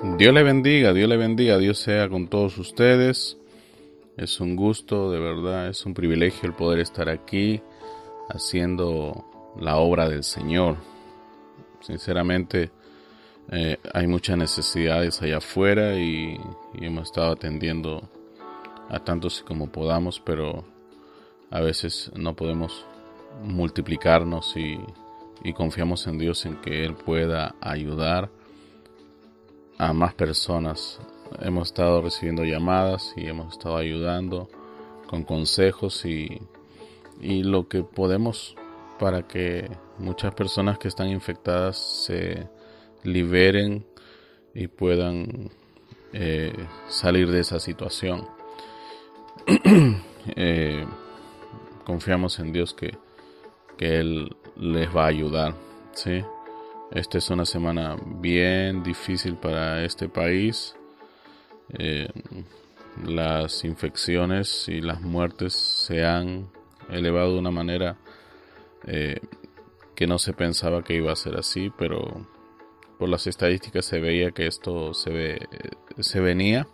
[0.00, 3.36] Dios le bendiga, Dios le bendiga, Dios sea con todos ustedes.
[4.16, 7.60] Es un gusto, de verdad, es un privilegio el poder estar aquí
[8.28, 9.24] haciendo
[9.58, 10.76] la obra del Señor.
[11.80, 12.70] Sinceramente,
[13.50, 16.38] eh, hay muchas necesidades allá afuera y,
[16.74, 18.08] hemos estado atendiendo
[18.90, 20.64] a tantos como podamos, pero
[21.50, 22.86] a veces no podemos
[23.42, 24.78] multiplicarnos y,
[25.42, 28.30] y confiamos en Dios en que Él pueda ayudar
[29.78, 31.00] a más personas.
[31.40, 34.48] Hemos estado recibiendo llamadas y hemos estado ayudando
[35.06, 36.42] con consejos y,
[37.20, 38.56] y lo que podemos
[38.98, 42.48] para que muchas personas que están infectadas se
[43.04, 43.86] liberen
[44.54, 45.50] y puedan
[46.12, 46.52] eh,
[46.88, 48.26] salir de esa situación.
[50.36, 50.84] Eh,
[51.86, 52.94] confiamos en Dios que,
[53.78, 55.54] que Él les va a ayudar.
[55.92, 56.22] ¿sí?
[56.90, 60.74] Esta es una semana bien difícil para este país.
[61.78, 62.08] Eh,
[63.04, 66.48] las infecciones y las muertes se han
[66.88, 67.98] elevado de una manera
[68.86, 69.20] eh,
[69.94, 72.26] que no se pensaba que iba a ser así, pero
[72.98, 75.46] por las estadísticas se veía que esto se, ve,
[75.98, 76.66] se venía.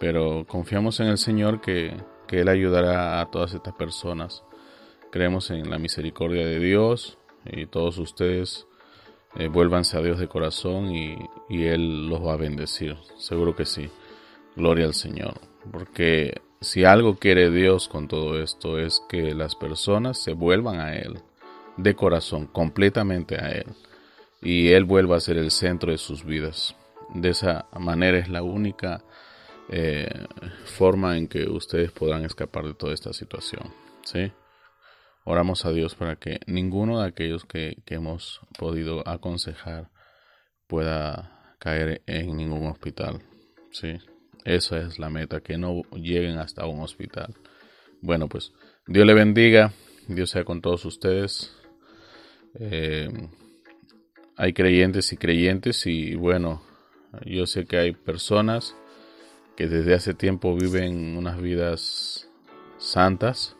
[0.00, 4.42] Pero confiamos en el Señor que, que Él ayudará a todas estas personas.
[5.12, 8.66] Creemos en la misericordia de Dios y todos ustedes
[9.34, 11.16] eh, vuélvanse a Dios de corazón y,
[11.48, 12.96] Él los va a bendecir.
[13.16, 13.90] Seguro que sí.
[14.56, 15.40] Gloria al Señor.
[15.70, 20.96] Porque si algo quiere Dios con todo esto es que las personas se vuelvan a
[20.96, 21.20] Él
[21.76, 23.66] de corazón, completamente a Él.
[24.42, 26.76] Y Él vuelva a ser el centro de sus vidas.
[27.14, 29.02] De esa manera es la única
[29.68, 30.26] eh,
[30.64, 33.72] forma en que ustedes podrán escapar de toda esta situación.
[34.04, 34.32] ¿Sí?
[35.24, 39.88] Oramos a Dios para que ninguno de aquellos que, hemos podido aconsejar
[40.66, 43.22] pueda caer en ningún hospital.
[43.70, 43.98] ¿sí?
[44.44, 47.34] Esa es la meta, que no lleguen hasta un hospital.
[48.00, 48.52] Bueno, pues
[48.86, 49.72] Dios le bendiga,
[50.08, 51.54] Dios sea con todos ustedes.
[52.58, 53.08] Eh,
[54.36, 56.62] hay creyentes y creyentes y bueno,
[57.24, 58.74] yo sé que hay personas
[59.56, 62.28] que desde hace tiempo viven unas vidas
[62.78, 63.56] santas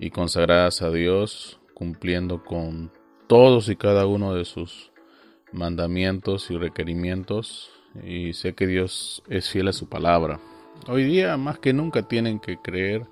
[0.00, 2.90] y consagradas a Dios, cumpliendo con
[3.28, 4.90] todos y cada uno de sus
[5.52, 7.70] mandamientos y requerimientos.
[8.02, 10.40] Y sé que Dios es fiel a su palabra.
[10.88, 13.06] Hoy día más que nunca tienen que creer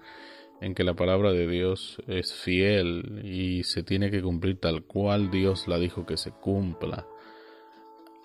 [0.62, 5.31] en que la palabra de Dios es fiel y se tiene que cumplir tal cual
[5.31, 7.06] Dios la dijo que se cumpla.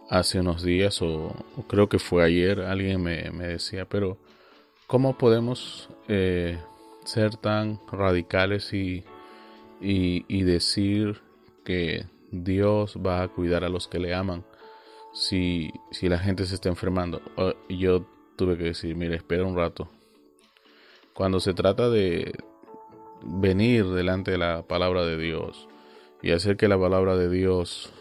[0.10, 1.34] Hace unos días, o,
[1.68, 4.18] creo que fue ayer, alguien me, decía, pero
[4.88, 6.58] ¿cómo podemos eh,
[7.06, 9.04] ser tan radicales y,
[9.80, 11.22] y, decir
[11.64, 14.46] que Dios va a cuidar a los que le aman
[15.14, 17.22] si, si la gente se está enfermando.
[17.70, 18.06] yo
[18.36, 19.90] tuve que decir, mire, espera un rato.
[21.14, 22.34] Cuando se trata de
[23.24, 25.68] venir delante de la palabra de Dios
[26.22, 27.94] y hacer que la palabra de Dios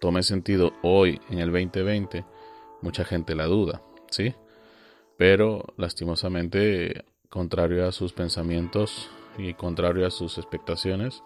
[0.00, 2.24] tome sentido hoy en el 2020,
[2.80, 4.34] mucha gente la duda, ¿sí?
[5.16, 11.22] Pero lastimosamente contrario a sus pensamientos y contrario a sus expectaciones,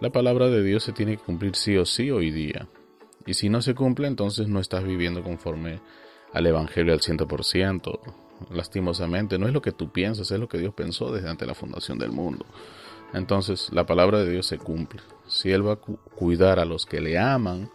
[0.00, 2.66] la palabra de Dios se tiene que cumplir sí o sí hoy día.
[3.26, 5.80] Y si no se cumple, entonces no estás viviendo conforme
[6.32, 8.00] al Evangelio al 100%.
[8.52, 11.48] Lastimosamente, no es lo que tú piensas, es lo que Dios pensó desde antes de
[11.48, 12.46] la fundación del mundo.
[13.12, 15.02] Entonces, la palabra de Dios se cumple.
[15.26, 17.70] Si Él va a cuidar a los que le aman,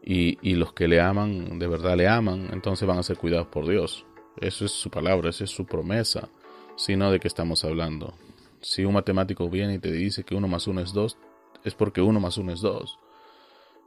[0.00, 3.48] y, y los que le aman, de verdad le aman, entonces van a ser cuidados
[3.48, 4.06] por Dios.
[4.40, 6.28] Eso es su palabra, esa es su promesa
[6.76, 8.14] sino de qué estamos hablando.
[8.60, 11.16] Si un matemático viene y te dice que uno más uno es dos,
[11.64, 12.98] es porque uno más uno es dos.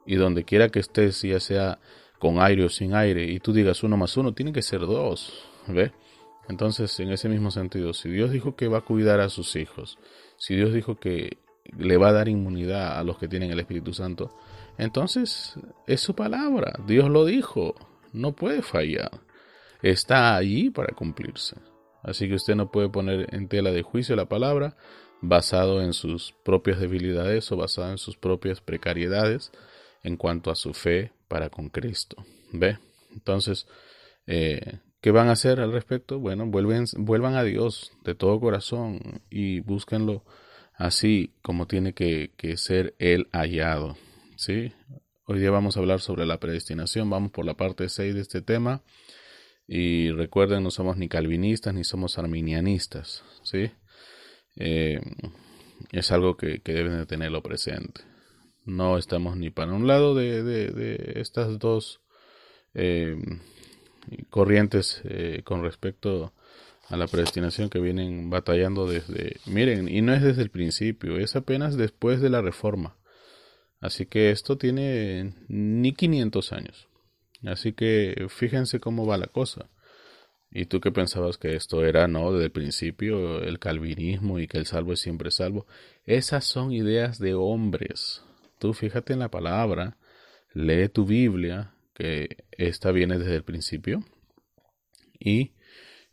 [0.05, 1.79] Y donde quiera que estés, ya sea
[2.19, 5.33] con aire o sin aire, y tú digas uno más uno, tiene que ser dos.
[5.67, 5.91] ¿Ve?
[6.47, 9.97] Entonces, en ese mismo sentido, si Dios dijo que va a cuidar a sus hijos,
[10.37, 11.37] si Dios dijo que
[11.77, 14.33] le va a dar inmunidad a los que tienen el Espíritu Santo,
[14.77, 15.55] entonces
[15.87, 16.73] es su palabra.
[16.85, 17.75] Dios lo dijo.
[18.13, 19.11] No puede fallar.
[19.81, 21.55] Está allí para cumplirse.
[22.03, 24.77] Así que usted no puede poner en tela de juicio la palabra
[25.21, 29.51] basado en sus propias debilidades o basado en sus propias precariedades
[30.03, 32.23] en cuanto a su fe para con Cristo.
[32.51, 32.77] ¿Ve?
[33.11, 33.67] Entonces,
[34.25, 36.19] eh, ¿qué van a hacer al respecto?
[36.19, 40.23] Bueno, vuelven, vuelvan a Dios de todo corazón y búsquenlo
[40.77, 43.97] así como tiene que, ser Él hallado.
[44.35, 44.71] ¿Sí?
[45.25, 47.09] Hoy día vamos a hablar sobre la predestinación.
[47.09, 48.83] Vamos por la parte 6 de este tema.
[49.67, 53.71] Y recuerden, no somos ni calvinistas ni somos arminianistas, ¿sí?
[54.55, 55.01] Eh,
[55.91, 58.01] es algo que, deben de tenerlo presente.
[58.65, 62.01] No estamos ni para un lado de, estas dos
[62.73, 63.17] eh,
[64.29, 66.33] corrientes eh, con respecto
[66.89, 71.35] a la predestinación que vienen batallando desde, miren, y no es desde el principio, es
[71.35, 72.97] apenas después de la reforma.
[73.79, 76.87] Así que esto tiene ni 500 años.
[77.43, 79.69] Así que fíjense cómo va la cosa.
[80.49, 84.57] ¿Y tú qué pensabas que esto era, no, desde el principio, el calvinismo y que
[84.57, 85.67] el salvo es siempre salvo?
[86.05, 88.23] Esas son ideas de hombres.
[88.59, 89.97] Tú fíjate en la palabra,
[90.53, 94.03] lee tu Biblia, que esta viene desde el principio,
[95.19, 95.53] y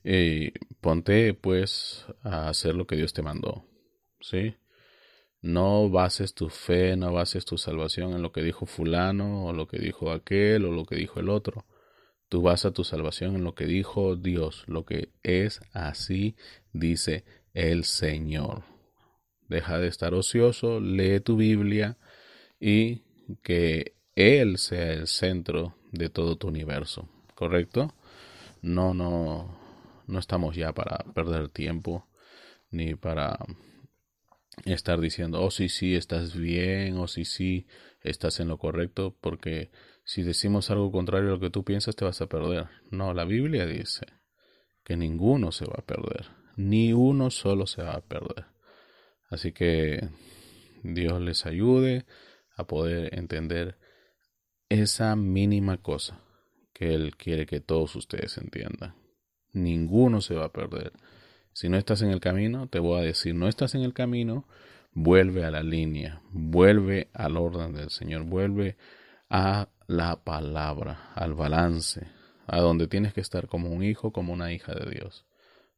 [0.02, 3.64] eh, ponte pues a hacer lo que Dios te mandó.
[4.20, 4.56] ¿Sí?
[5.44, 9.68] No bases tu fe, no bases tu salvación en lo que dijo fulano, o lo
[9.68, 11.66] que dijo aquel, o lo que dijo el otro.
[12.30, 16.34] Tú basas tu salvación en lo que dijo Dios, lo que es así,
[16.72, 18.62] dice el Señor.
[19.46, 21.98] Deja de estar ocioso, lee tu Biblia
[22.58, 23.02] y
[23.42, 27.92] que Él sea el centro de todo tu universo, ¿correcto?
[28.62, 29.54] No, no,
[30.06, 32.08] no estamos ya para perder tiempo
[32.70, 33.38] ni para
[34.64, 37.66] estar diciendo, oh sí, sí, estás bien, o sí, sí,
[38.02, 39.70] estás en lo correcto, porque
[40.04, 42.68] si decimos algo contrario a lo que tú piensas, te vas a perder.
[42.90, 44.06] No, la Biblia dice
[44.84, 48.46] que ninguno se va a perder, ni uno solo se va a perder.
[49.30, 50.08] Así que
[50.82, 52.04] Dios les ayude
[52.56, 53.78] a poder entender
[54.68, 56.20] esa mínima cosa
[56.72, 58.94] que Él quiere que todos ustedes entiendan
[59.54, 60.92] ninguno se va a perder.
[61.54, 64.44] Si no estás en el camino, te voy a decir, no estás en el camino,
[64.92, 68.76] vuelve a la línea, vuelve al orden del Señor, vuelve
[69.30, 72.08] a la palabra, al balance,
[72.48, 75.26] a donde tienes que estar como un hijo, como una hija de Dios.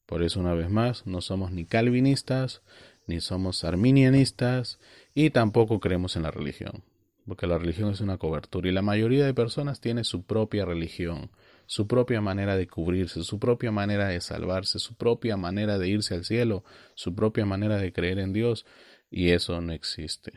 [0.07, 2.63] Por eso, una vez más, no somos ni calvinistas,
[3.07, 4.79] ni somos arminianistas,
[5.15, 6.85] y tampoco creemos en la religión,
[7.27, 11.31] porque la religión es una cobertura, y la mayoría de personas tiene su propia religión,
[11.67, 16.15] su propia manera de cubrirse, su propia manera de salvarse, su propia manera de irse
[16.15, 16.65] al cielo,
[16.95, 18.65] su propia manera de creer en Dios,
[19.11, 20.33] y eso no existe.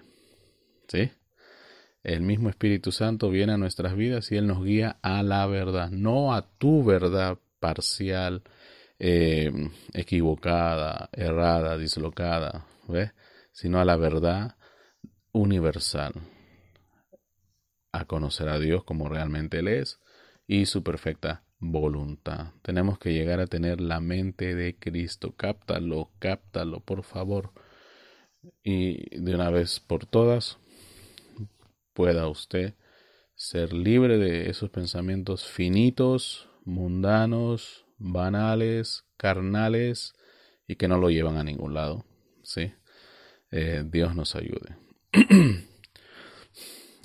[0.87, 1.11] ¿Sí?
[2.03, 5.91] El mismo Espíritu Santo viene a nuestras vidas y Él nos guía a la verdad,
[5.91, 8.43] no a tu verdad parcial,
[8.99, 9.51] eh,
[9.93, 13.11] equivocada, errada, dislocada, ¿ves?
[13.51, 14.55] sino a la verdad
[15.31, 16.13] universal,
[17.91, 19.99] a conocer a Dios como realmente Él es,
[20.49, 22.53] y su perfecta voluntad.
[22.63, 25.35] Tenemos que llegar a tener la mente de Cristo.
[25.37, 27.51] Cáptalo, cáptalo, por favor.
[28.63, 30.57] Y de una vez por todas,
[31.93, 32.73] pueda usted
[33.35, 40.15] ser libre de esos pensamientos finitos, mundanos, banales, carnales
[40.67, 42.05] y que no lo llevan a ningún lado.
[42.41, 42.73] ¿sí?
[43.51, 44.77] Eh, Dios nos ayude.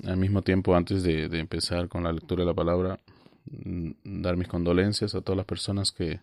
[0.03, 2.99] Al mismo tiempo, antes de empezar con la lectura de la palabra,
[3.45, 6.21] dar mis condolencias a todas las personas que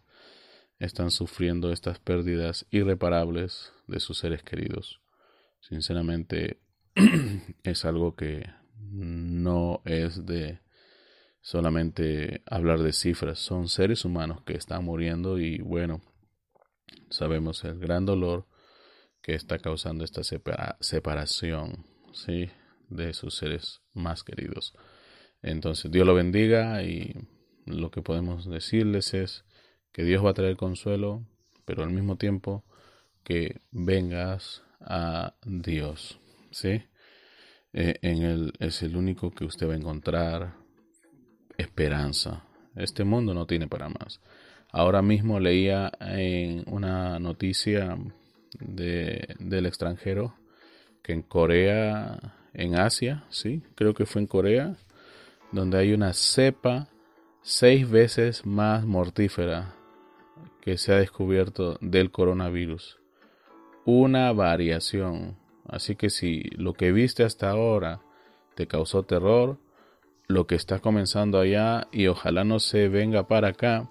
[0.79, 5.01] están sufriendo estas pérdidas irreparables de sus seres queridos.
[5.61, 6.61] Sinceramente
[7.63, 8.51] es algo que
[8.91, 10.61] no es de
[11.41, 16.01] solamente hablar de cifras, son seres humanos que están muriendo y bueno,
[17.11, 18.47] sabemos el gran dolor
[19.23, 20.23] que está causando esta
[20.81, 22.51] separación, ¿sí?
[22.89, 24.75] de sus seres más queridos.
[25.43, 27.15] Entonces, Dios lo bendiga y
[27.67, 29.45] lo que podemos decirles es
[29.93, 31.27] que Dios va a traer consuelo,
[31.65, 32.65] pero al mismo tiempo
[33.25, 36.19] que vengas a Dios,
[36.51, 36.83] ¿sí?
[37.73, 40.55] Eh, en él es el único que usted va a encontrar
[41.57, 42.45] esperanza.
[42.75, 44.21] Este mundo no tiene para más.
[44.71, 47.99] Ahora mismo leía en una noticia
[48.59, 50.35] de, del extranjero
[51.03, 52.19] que en Corea,
[52.55, 54.77] en Asia, sí, creo que fue en Corea,
[55.53, 56.89] donde hay una cepa
[57.43, 59.75] seis veces más mortífera
[60.61, 62.99] que se ha descubierto del coronavirus.
[63.85, 65.37] Una variación.
[65.67, 68.01] Así que si lo que viste hasta ahora
[68.55, 69.59] te causó terror,
[70.29, 73.91] lo que está comenzando allá y ojalá no se venga para acá,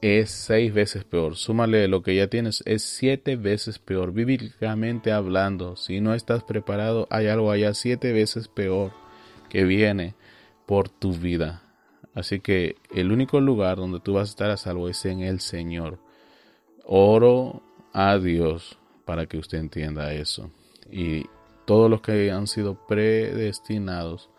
[0.00, 1.36] es seis veces peor.
[1.36, 4.12] Súmale lo que ya tienes, es siete veces peor.
[4.12, 8.92] Bíblicamente hablando, si no estás preparado, hay algo allá siete veces peor
[9.48, 10.14] que viene
[10.66, 11.62] por tu vida.
[12.14, 15.40] Así que el único lugar donde tú vas a estar a salvo es en el
[15.40, 15.98] Señor.
[16.84, 20.50] Oro a Dios para que usted entienda eso.
[20.90, 21.26] Y
[21.64, 24.30] todos los que han sido predestinados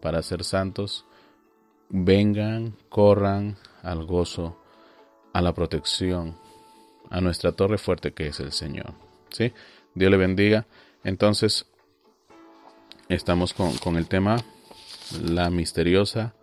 [0.00, 1.06] para ser santos,
[1.88, 4.60] vengan, corran al gozo,
[5.32, 6.36] a la protección,
[7.10, 8.92] a nuestra torre fuerte que es el Señor.
[9.30, 9.52] ¿Sí?
[9.94, 10.66] Dios le bendiga.
[11.02, 11.66] Entonces,
[13.08, 14.36] estamos con, con el tema
[15.22, 16.34] la misteriosa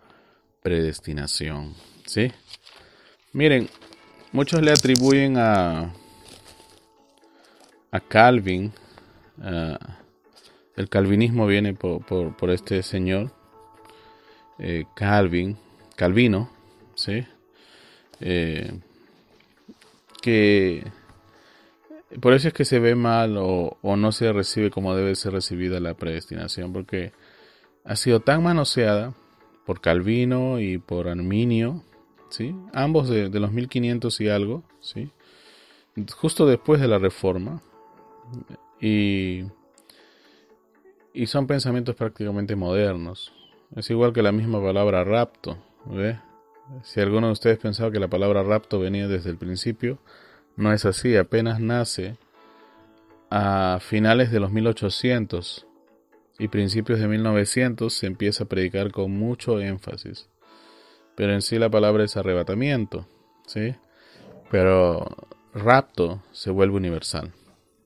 [0.62, 1.74] predestinación.
[2.06, 2.30] ¿Sí?
[3.32, 3.68] Miren,
[4.32, 5.92] muchos le atribuyen a,
[7.90, 8.72] a Calvin,
[10.76, 13.32] el calvinismo viene por, por, este señor,
[14.58, 15.56] eh, Calvin,
[15.96, 16.50] Calvino,
[16.94, 17.26] ¿sí?
[18.20, 18.80] Eh,
[20.20, 20.84] que
[22.20, 25.32] por eso es que se ve mal o, o, no se recibe como debe ser
[25.32, 27.12] recibida la predestinación, porque
[27.84, 29.14] ha sido tan manoseada
[29.66, 31.82] por Calvino y por Arminio,
[32.30, 32.54] ¿sí?
[32.72, 35.10] ambos de, de los 1500 y algo, ¿sí?
[36.16, 37.60] justo después de la reforma,
[38.80, 39.44] y,
[41.12, 43.32] y son pensamientos prácticamente modernos.
[43.76, 45.56] Es igual que la misma palabra rapto.
[45.86, 46.18] ¿ve?
[46.82, 49.98] Si alguno de ustedes pensaba que la palabra rapto venía desde el principio,
[50.56, 51.16] no es así.
[51.16, 52.16] Apenas nace
[53.30, 55.66] a finales de los 1800
[56.38, 60.28] y principios de 1900 se empieza a predicar con mucho énfasis.
[61.14, 63.06] Pero en sí la palabra es arrebatamiento,
[63.46, 63.74] ¿sí?
[64.50, 65.06] Pero
[65.54, 67.32] rapto se vuelve universal,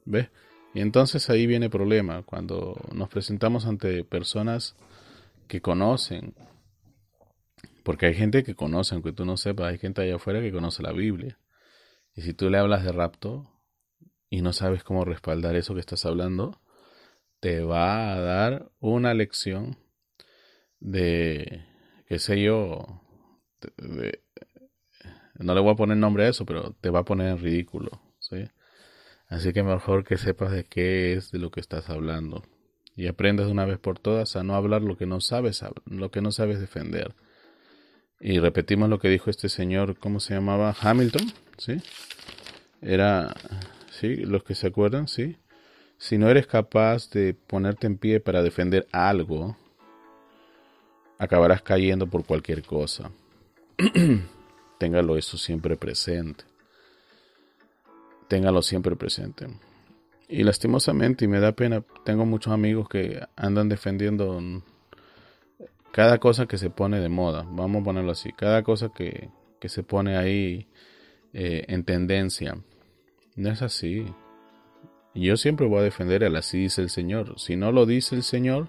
[0.05, 0.31] ¿ve?
[0.75, 4.77] Y entonces ahí viene el problema, cuando nos presentamos ante personas
[5.49, 6.35] que conocen,
[7.83, 10.83] porque hay gente que conoce, aunque tú no sepas, hay gente allá afuera que conoce
[10.83, 11.39] la Biblia.
[12.15, 13.49] Y si tú le hablas de rapto
[14.29, 16.61] y no sabes cómo respaldar eso que estás hablando,
[17.41, 19.79] te va a dar una lección
[20.81, 21.65] de,
[22.09, 23.03] qué sé yo,
[25.39, 28.01] no le voy a poner nombre a eso, pero te va a poner en ridículo,
[28.19, 28.49] ¿sí?
[29.29, 32.45] Así que mejor que sepas de qué es de lo que estás hablando
[32.95, 36.11] y aprendas de una vez por todas a no hablar lo que no sabes, lo
[36.11, 37.15] que no sabes defender.
[38.21, 40.75] Y repetimos lo que dijo este señor, ¿cómo se llamaba?
[40.81, 41.83] Hamilton, ¿sí?
[42.81, 43.35] Era,
[43.91, 45.37] sí, los que se acuerdan, sí.
[45.99, 49.57] Si no eres capaz de ponerte en pie para defender algo,
[51.19, 53.11] acabarás cayendo por cualquier cosa.
[54.79, 56.45] Téngalo eso siempre presente.
[58.29, 59.47] Téngalo siempre presente.
[60.29, 64.41] Y lastimosamente, y me da pena, tengo muchos amigos que andan defendiendo
[65.93, 69.69] cada cosa que se pone de moda, vamos a ponerlo así, cada cosa que, que
[69.69, 70.69] se pone ahí
[71.33, 72.59] eh, en tendencia.
[73.37, 74.07] No es así.
[75.17, 77.39] Yo siempre voy a defender el así dice el Señor.
[77.39, 78.69] Si no lo dice el Señor,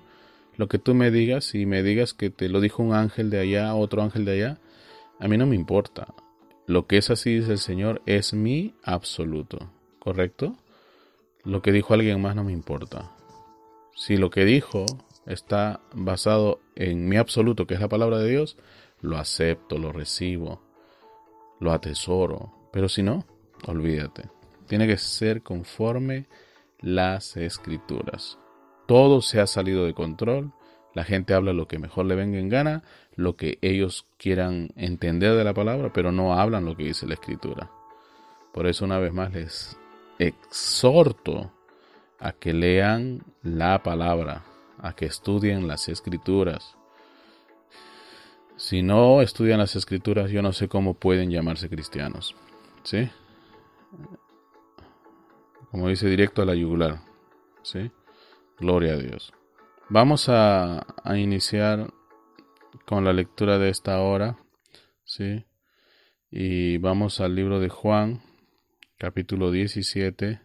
[0.55, 3.39] lo que tú me digas y me digas que te lo dijo un ángel de
[3.39, 4.59] allá, otro ángel de allá,
[5.19, 6.13] a mí no me importa.
[6.65, 10.55] Lo que es así dice el Señor es mi absoluto, ¿correcto?
[11.43, 13.11] Lo que dijo alguien más no me importa.
[13.95, 14.85] Si lo que dijo
[15.25, 18.57] está basado en mi absoluto, que es la palabra de Dios,
[19.01, 20.61] lo acepto, lo recibo,
[21.59, 22.53] lo atesoro.
[22.71, 23.25] Pero si no,
[23.65, 24.36] olvídate.
[24.67, 26.27] Tiene que ser conforme
[26.79, 28.37] las escrituras.
[28.85, 30.51] Todo se ha salido de control.
[30.93, 32.83] La gente habla lo que mejor le venga en gana,
[33.15, 37.13] lo que ellos quieran entender de la palabra, pero no hablan lo que dice la
[37.13, 37.69] escritura.
[38.53, 39.77] Por eso una vez más les
[40.17, 41.51] exhorto
[42.19, 44.43] a que lean la palabra,
[44.79, 46.75] a que estudien las escrituras.
[48.55, 52.35] Si no estudian las escrituras, yo no sé cómo pueden llamarse cristianos.
[52.83, 53.07] ¿Sí?
[55.71, 57.01] Como dice directo a la yugular.
[57.63, 57.91] ¿sí?
[58.59, 59.33] Gloria a Dios.
[59.89, 61.93] Vamos a, a iniciar
[62.85, 64.37] con la lectura de esta hora.
[65.03, 65.45] ¿sí?
[66.29, 68.21] Y vamos al libro de Juan,
[68.97, 70.41] capítulo 17,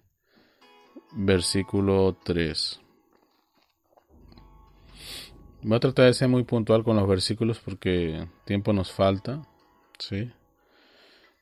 [1.12, 2.80] versículo 3.
[5.62, 9.42] Voy a tratar de ser muy puntual con los versículos porque tiempo nos falta,
[9.98, 10.32] ¿sí?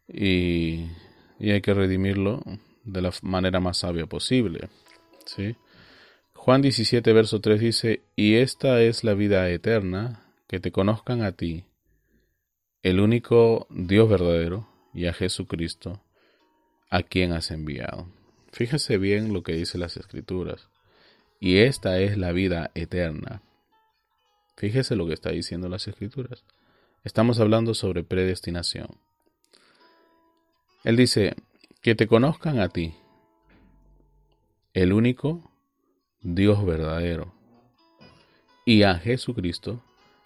[0.09, 0.91] Y,
[1.39, 2.43] y hay que redimirlo
[2.85, 4.69] de la manera más sabia posible.
[5.25, 5.57] ¿sí?
[6.35, 11.33] Juan 17, verso 3 dice, y esta es la vida eterna, que te conozcan a
[11.33, 11.65] ti,
[12.83, 16.03] el único Dios verdadero, y a Jesucristo,
[16.89, 18.09] a quien has enviado.
[18.53, 20.69] Fíjese bien lo que dice las escrituras.
[21.39, 23.43] Y esta es la vida eterna.
[24.57, 26.45] Fíjese lo que está diciendo las escrituras.
[27.05, 28.99] Estamos hablando sobre predestinación.
[30.85, 31.35] Él dice,
[31.81, 32.95] que te conozcan a ti,
[34.75, 35.51] el único
[36.21, 37.33] Dios verdadero,
[38.65, 39.83] y a Jesucristo,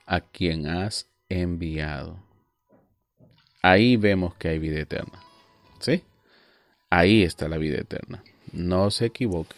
[0.06, 2.18] a quien has enviado.
[3.62, 5.18] Ahí vemos que hay vida eterna.
[5.80, 6.02] ¿Sí?
[6.90, 8.22] Ahí está la vida eterna.
[8.52, 9.56] No se equivoque.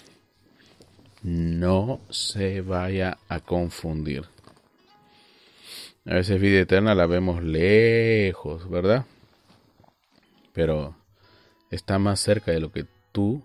[1.22, 4.24] No se vaya a confundir.
[6.04, 9.06] A veces vida eterna la vemos lejos, ¿verdad?
[10.52, 10.94] Pero
[11.70, 13.42] está más cerca de lo que tú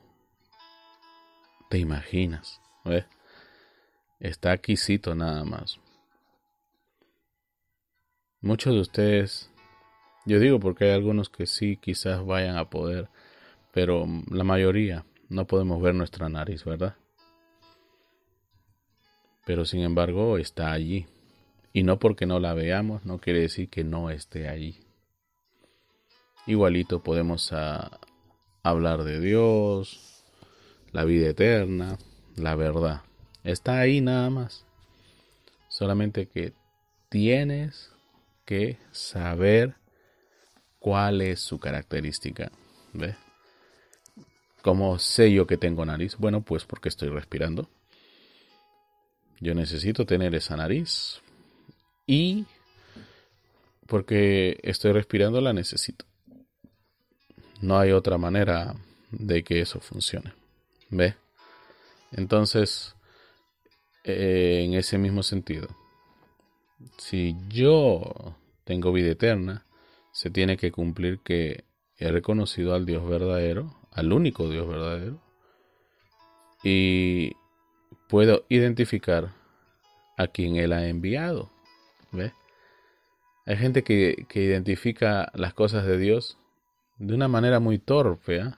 [1.70, 2.62] te imaginas.
[2.84, 3.06] ¿ves?
[4.20, 5.80] Está aquícito nada más.
[8.42, 9.52] Muchos de ustedes
[10.26, 13.10] Yo digo porque hay algunos que sí quizás vayan a poder,
[13.72, 16.96] pero la mayoría no podemos ver nuestra nariz, ¿verdad?
[19.46, 21.08] Pero sin embargo está allí.
[21.74, 24.80] Y no porque no la veamos, no quiere decir que no esté allí.
[26.46, 28.00] Igualito podemos ah,
[28.64, 30.24] hablar de Dios,
[30.92, 31.98] la vida eterna,
[32.36, 33.02] la verdad.
[33.44, 34.66] Está ahí nada más.
[35.70, 36.54] Solamente que
[37.10, 37.92] tienes
[38.46, 39.76] que saber
[40.80, 42.52] cuál es su característica.
[42.94, 43.16] ¿Ves?
[44.62, 46.18] ¿Cómo sé yo que tengo nariz?
[46.18, 47.70] Bueno, pues porque estoy respirando.
[49.40, 51.22] Yo necesito tener esa nariz.
[52.06, 52.46] Y
[53.88, 56.06] porque estoy respirando la necesito.
[57.62, 58.76] No hay otra manera
[59.12, 60.34] de que eso funcione.
[60.90, 61.16] ¿Ve?
[62.12, 62.96] Entonces,
[64.04, 65.70] eh, en ese mismo sentido,
[66.98, 69.66] si yo tengo vida eterna,
[70.12, 71.64] se tiene que cumplir que
[71.98, 75.22] he reconocido al Dios verdadero, al único Dios verdadero,
[76.64, 77.34] y
[78.10, 79.34] puedo identificar
[80.18, 81.52] a quien Él ha enviado.
[82.12, 82.34] ¿Ve?
[83.46, 86.38] Hay gente que, que, identifica las cosas de Dios
[87.02, 88.58] de una manera muy torpe, ¿ah?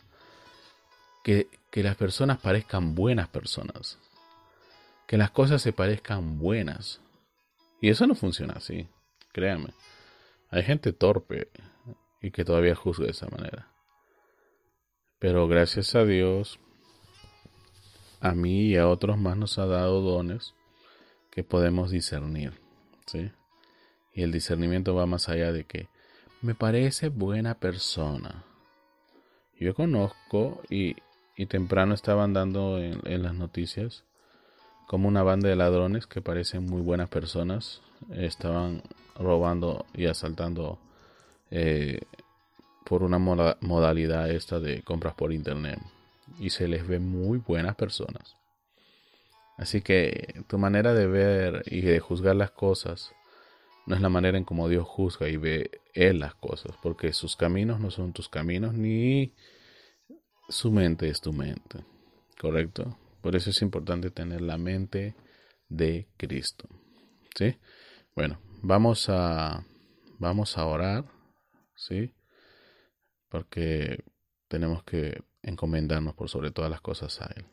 [1.23, 3.97] que, que las personas parezcan buenas personas,
[5.07, 7.00] que las cosas se parezcan buenas.
[7.79, 8.88] Y eso no funciona así,
[9.32, 9.73] créanme.
[10.49, 11.47] Hay gente torpe
[12.21, 13.69] y que todavía juzga de esa manera.
[15.19, 16.60] Pero gracias a Dios,
[18.19, 20.53] a mí y a otros más nos ha dado dones
[21.32, 22.60] que podemos discernir.
[23.06, 23.32] ¿sí?
[24.13, 25.88] Y el discernimiento va más allá de que
[26.43, 28.43] me parece buena persona.
[29.58, 30.97] Yo conozco y,
[31.38, 34.03] y temprano estaban dando en, las noticias
[34.88, 38.84] como una banda de ladrones que parecen muy buenas personas estaban
[39.15, 40.79] robando y asaltando
[41.49, 42.01] eh,
[42.84, 45.79] por una modalidad esta de compras por internet
[46.39, 48.36] y se les ve muy buenas personas.
[49.58, 53.13] Así que tu manera de ver y de juzgar las cosas
[53.86, 57.36] no es la manera en como Dios juzga y ve Él las cosas, porque sus
[57.36, 59.34] caminos no son tus caminos ni
[60.50, 61.84] su mente es tu mente,
[62.39, 62.98] ¿correcto?
[63.22, 65.15] Por eso es importante tener la mente
[65.69, 66.67] de Cristo,
[67.36, 67.58] ¿sí?
[68.15, 69.65] Bueno, vamos a
[70.19, 71.06] vamos a orar,
[71.76, 72.13] ¿sí?
[73.30, 74.04] Porque
[74.48, 77.46] tenemos que encomendarnos por sobre todas las cosas a él.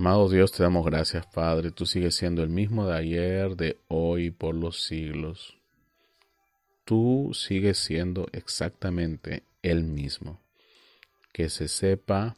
[0.00, 1.72] Amado Dios, te damos gracias, Padre.
[1.72, 5.58] Tú sigues siendo el mismo de ayer, de hoy, por los siglos.
[6.86, 10.40] Tú sigues siendo exactamente el mismo.
[11.34, 12.34] Que se sepa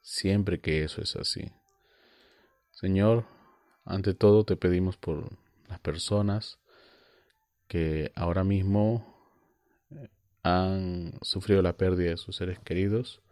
[0.00, 1.52] siempre que eso es así.
[2.72, 3.26] Señor,
[3.84, 6.58] ante todo te pedimos por las personas
[7.68, 9.06] que ahora mismo
[9.92, 10.08] eh,
[10.42, 13.22] han sufrido la pérdida de sus seres queridos,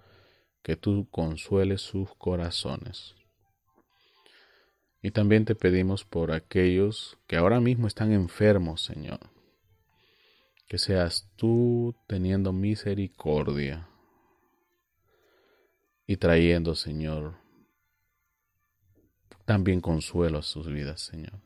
[0.62, 3.16] que tú consueles sus corazones.
[5.02, 9.18] Y también te pedimos por aquellos que ahora mismo están enfermos, Señor.
[10.68, 13.88] Que seas tú teniendo misericordia
[16.06, 17.34] y trayendo, Señor,
[19.44, 21.40] también consuelo a sus vidas, Señor.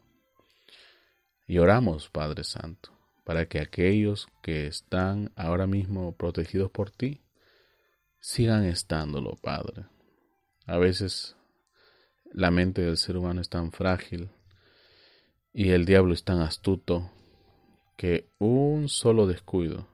[1.47, 2.90] Y oramos, Padre Santo,
[3.25, 7.23] para que aquellos que están ahora mismo protegidos por ti,
[8.21, 9.87] sigan estándolo, Padre.
[10.66, 11.37] A veces
[12.37, 14.29] la mente del ser humano es tan frágil
[15.55, 17.11] y el diablo es tan astuto
[17.96, 19.88] que un solo descuido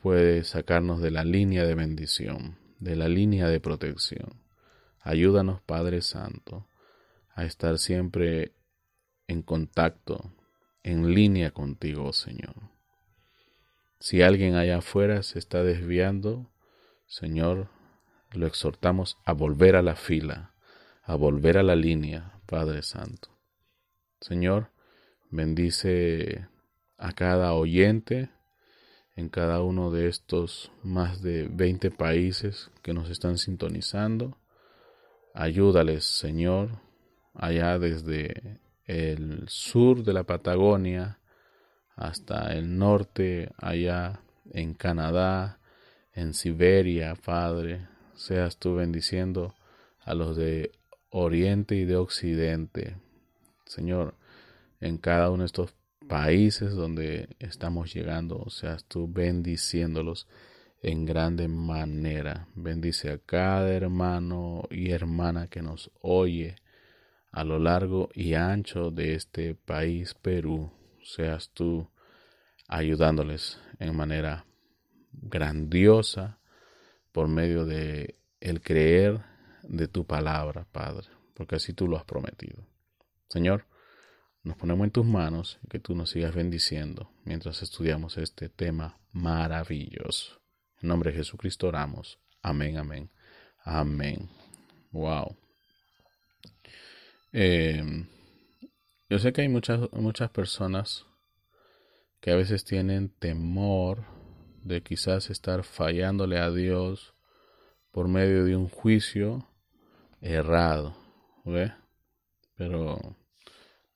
[0.00, 4.40] puede sacarnos de la línea de bendición de la línea de protección.
[5.00, 6.68] Ayúdanos, Padre Santo,
[7.34, 8.52] a estar siempre
[9.26, 10.32] en contacto,
[10.82, 12.54] en línea contigo, Señor.
[13.98, 16.50] Si alguien allá afuera se está desviando,
[17.06, 17.68] Señor,
[18.32, 20.53] lo exhortamos a volver a la fila,
[21.04, 23.28] a volver a la línea, Padre Santo.
[24.20, 24.70] Señor,
[25.30, 26.48] bendice
[26.96, 28.30] a cada oyente,
[29.16, 34.38] en cada uno de estos más de 20 países que nos están sintonizando.
[35.34, 36.80] Ayúdales, Señor,
[37.34, 41.18] allá desde el sur de la Patagonia
[41.96, 45.58] hasta el norte, allá en Canadá,
[46.12, 49.54] en Siberia, Padre, seas tú bendiciendo
[50.00, 50.72] a los de
[51.16, 52.96] Oriente y de Occidente.
[53.66, 54.16] Señor,
[54.80, 55.72] en cada uno de estos
[56.08, 60.26] países donde estamos llegando, seas tú bendiciéndolos
[60.82, 62.48] en grande manera.
[62.56, 66.56] Bendice a cada hermano y hermana que nos oye
[67.30, 71.88] a lo largo y ancho de este país Perú, seas tú
[72.66, 74.46] ayudándoles en manera
[75.12, 76.40] grandiosa
[77.12, 79.20] por medio de el creer
[79.68, 82.66] de tu palabra, Padre, porque así tú lo has prometido.
[83.28, 83.66] Señor,
[84.42, 88.98] nos ponemos en tus manos y que tú nos sigas bendiciendo mientras estudiamos este tema
[89.12, 90.40] maravilloso.
[90.82, 92.18] En nombre de Jesucristo oramos.
[92.42, 93.10] Amén, amén.
[93.64, 94.28] Amén.
[94.92, 95.36] Wow.
[97.32, 98.06] Em,
[99.08, 101.06] yo sé que hay muchas, muchas personas
[102.20, 104.04] que a veces tienen temor
[104.62, 107.14] de quizás estar fallándole a Dios
[107.90, 109.48] por medio de un juicio
[110.24, 110.96] errado,
[111.44, 111.72] ¿ve?
[112.56, 113.16] Pero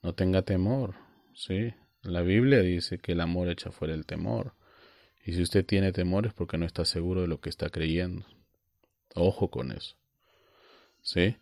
[0.02, 0.94] no tenga temor,
[1.34, 1.72] ¿sí?
[2.02, 4.54] La Biblia dice que el amor echa fuera el temor.
[5.24, 8.26] Y si usted tiene temor es porque no está seguro de lo que está creyendo.
[9.14, 9.96] Ojo con eso.
[11.02, 11.36] ¿Sí?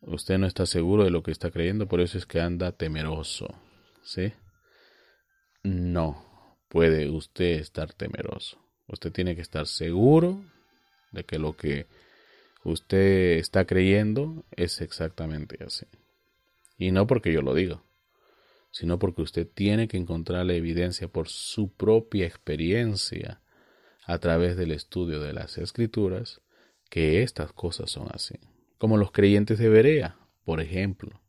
[0.00, 3.48] Usted no está seguro de lo que está creyendo, por eso es que anda temeroso.
[4.02, 4.32] ¿Sí?
[5.62, 8.58] No puede usted estar temeroso.
[8.86, 10.44] Usted tiene que estar seguro
[11.12, 11.86] de que lo que
[12.64, 15.86] usted está creyendo es exactamente así.
[16.78, 17.82] Y no porque yo lo diga,
[18.70, 23.40] sino porque usted tiene que encontrar la evidencia por su propia experiencia
[24.04, 26.40] a través del estudio de las escrituras
[26.90, 28.34] que estas cosas son así.
[28.78, 31.20] Como los creyentes de Berea, por ejemplo.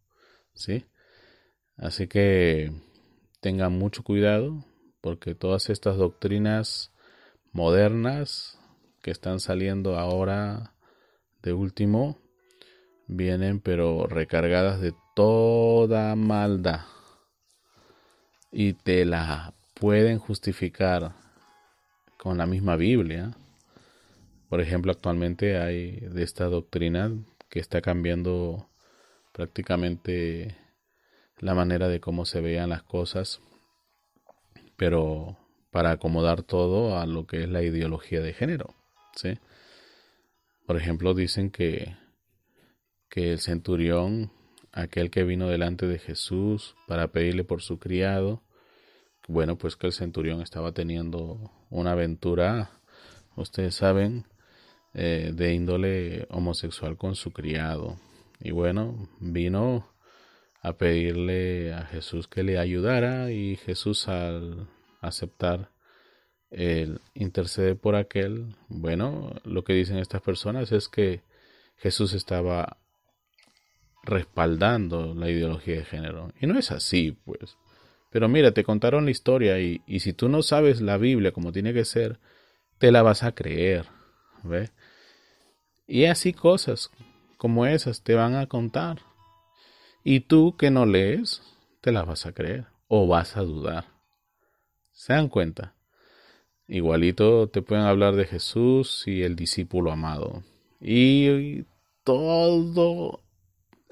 [0.53, 0.85] ¿Sí?
[1.77, 2.71] Así que
[3.41, 4.65] tengan mucho cuidado
[5.01, 6.93] porque todas estas doctrinas
[7.51, 8.57] modernas
[9.01, 10.72] que están saliendo ahora
[11.43, 12.17] de último
[13.07, 16.81] vienen pero recargadas de toda maldad
[18.51, 21.13] y te la pueden justificar
[22.17, 23.35] con la misma Biblia.
[24.47, 27.11] Por ejemplo, actualmente hay de esta doctrina
[27.49, 28.69] que está cambiando
[29.33, 30.55] prácticamente
[31.39, 33.41] la manera de cómo se vean las cosas,
[34.77, 35.37] pero
[35.71, 38.75] para acomodar todo a lo que es la ideología de género.
[39.15, 39.39] ¿sí?
[40.65, 41.95] Por ejemplo, dicen que,
[43.09, 44.31] que el centurión,
[44.71, 48.43] aquel que vino delante de Jesús para pedirle por su criado,
[49.27, 52.71] bueno, pues que el centurión estaba teniendo una aventura,
[53.35, 54.25] ustedes saben,
[54.93, 57.97] eh, de índole homosexual con su criado.
[58.39, 59.89] Y bueno, vino
[60.61, 64.69] a pedirle a Jesús que le ayudara y Jesús al
[65.01, 65.72] aceptar
[66.53, 71.21] el interceder por aquel, bueno, lo que dicen estas personas es que
[71.77, 72.77] Jesús estaba
[74.03, 76.31] respaldando la ideología de género.
[76.39, 77.57] Y no es así, pues.
[78.11, 81.51] Pero mira, te contaron la historia y, y si tú no sabes la Biblia como
[81.51, 82.19] tiene que ser,
[82.77, 83.85] te la vas a creer.
[84.43, 84.69] ¿Ve?
[85.87, 86.91] Y así cosas
[87.37, 88.99] como esas te van a contar.
[90.03, 91.41] Y tú que no lees,
[91.81, 93.85] te las vas a creer o vas a dudar.
[94.91, 95.73] ¿Se dan cuenta?
[96.73, 100.41] Igualito te pueden hablar de Jesús y el discípulo amado.
[100.81, 101.65] Y
[102.03, 103.21] todo,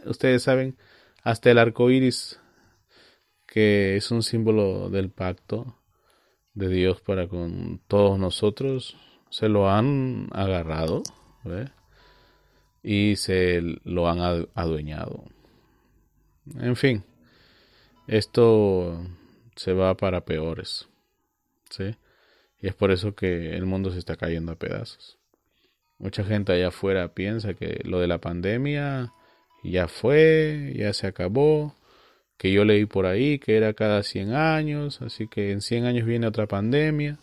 [0.04, 0.76] ustedes saben,
[1.22, 2.40] hasta el arco iris,
[3.46, 5.78] que es un símbolo del pacto
[6.56, 8.98] de Dios para con todos nosotros,
[9.30, 11.04] se lo han agarrado
[12.82, 15.26] y se lo han adueñado.
[16.56, 17.04] En fin,
[18.08, 19.06] esto
[19.56, 20.90] se va para peores.
[21.70, 21.96] ¿sí?
[22.62, 25.18] Y es por eso que el mundo se está cayendo a pedazos.
[25.98, 29.14] Mucha gente allá afuera piensa que lo de la pandemia
[29.64, 31.76] ya fue, ya se acabó,
[32.38, 36.06] que yo leí por ahí que era cada 100 años, así que en 100 años
[36.08, 37.20] viene otra pandemia.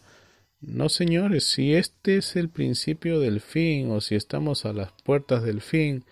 [0.61, 5.43] No, señores, si este es el principio del fin o si estamos a las puertas
[5.43, 6.05] del fin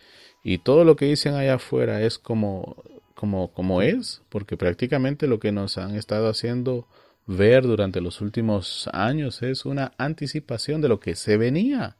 [0.42, 2.82] y todo lo que dicen allá afuera es como
[3.14, 6.86] como como es, porque prácticamente lo que nos han estado haciendo
[7.26, 11.96] ver durante los últimos años es una anticipación de lo que se venía.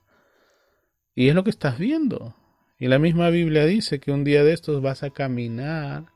[1.14, 2.36] Y es lo que estás viendo.
[2.78, 6.06] Y la misma Biblia dice que un día de estos vas a caminar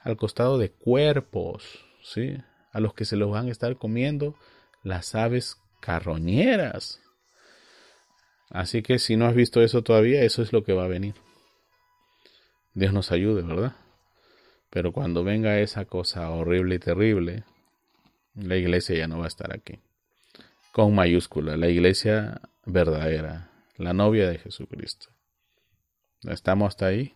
[0.00, 2.36] al costado de cuerpos, ¿sí?
[2.72, 4.34] A los que se los van a estar comiendo
[4.82, 7.00] las aves carroñeras.
[8.50, 11.14] Así que si no has visto eso todavía, eso es lo que va a venir.
[12.74, 13.76] Dios nos ayude, ¿verdad?
[14.70, 17.44] Pero cuando venga esa cosa horrible y terrible,
[18.34, 19.80] la iglesia ya no va a estar aquí.
[20.72, 25.08] Con mayúscula, la iglesia verdadera, la novia de Jesucristo.
[26.22, 27.14] ¿Estamos hasta ahí?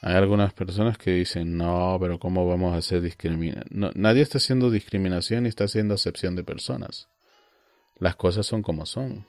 [0.00, 3.92] Hay algunas personas que dicen, no, pero ¿cómo vamos a hacer discriminación?
[3.96, 7.08] nadie está haciendo discriminación ni está haciendo acepción de personas.
[7.98, 9.26] Las cosas son como son.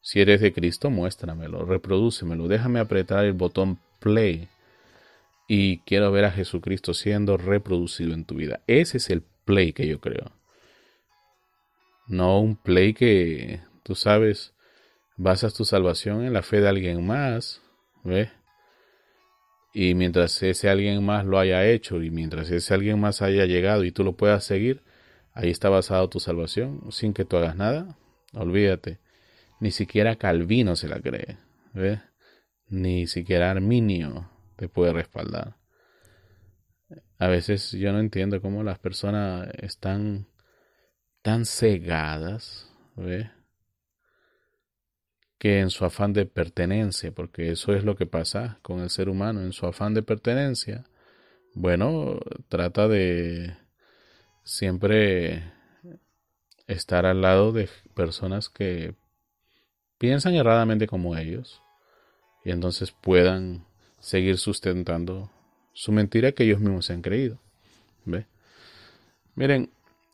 [0.00, 4.48] Si eres de Cristo, muéstramelo, reprodúcemelo, déjame apretar el botón play
[5.46, 8.62] y quiero ver a Jesucristo siendo reproducido en tu vida.
[8.66, 10.32] Ese es el play que yo creo.
[12.06, 14.54] No un play que, tú sabes,
[15.16, 17.62] basas tu salvación en la fe de alguien más,
[18.04, 18.30] ¿ves?
[19.72, 23.84] Y mientras ese alguien más lo haya hecho y mientras ese alguien más haya llegado
[23.84, 24.82] y tú lo puedas seguir,
[25.32, 27.96] ahí está basado tu salvación, sin que tú hagas nada.
[28.34, 28.98] Olvídate.
[29.60, 31.38] Ni siquiera Calvino se la cree,
[31.72, 32.00] ¿ves?
[32.68, 35.56] Ni siquiera Arminio te puede respaldar.
[37.22, 40.26] A veces yo no entiendo cómo las personas están
[41.22, 43.28] tan cegadas, ¿ves?
[45.38, 49.08] que en su afán de pertenencia, porque eso es lo que pasa con el ser
[49.08, 50.82] humano, en su afán de pertenencia,
[51.54, 53.56] bueno, trata de
[54.42, 55.44] siempre
[56.66, 58.96] estar al lado de personas que
[59.96, 61.62] piensan erradamente como ellos
[62.44, 63.64] y entonces puedan
[64.00, 65.30] seguir sustentando
[65.72, 67.38] su mentira que ellos mismos se han creído.
[68.04, 68.26] ¿Ve?
[69.34, 69.70] Miren,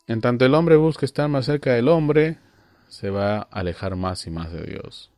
[0.07, 2.37] en tanto el hombre busca estar más cerca del hombre,
[2.87, 5.11] se va a alejar más y más de Dios.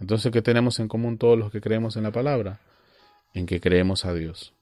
[0.00, 2.60] Entonces, ¿qué tenemos en común todos los que creemos en la palabra?
[3.32, 4.54] En que creemos a Dios.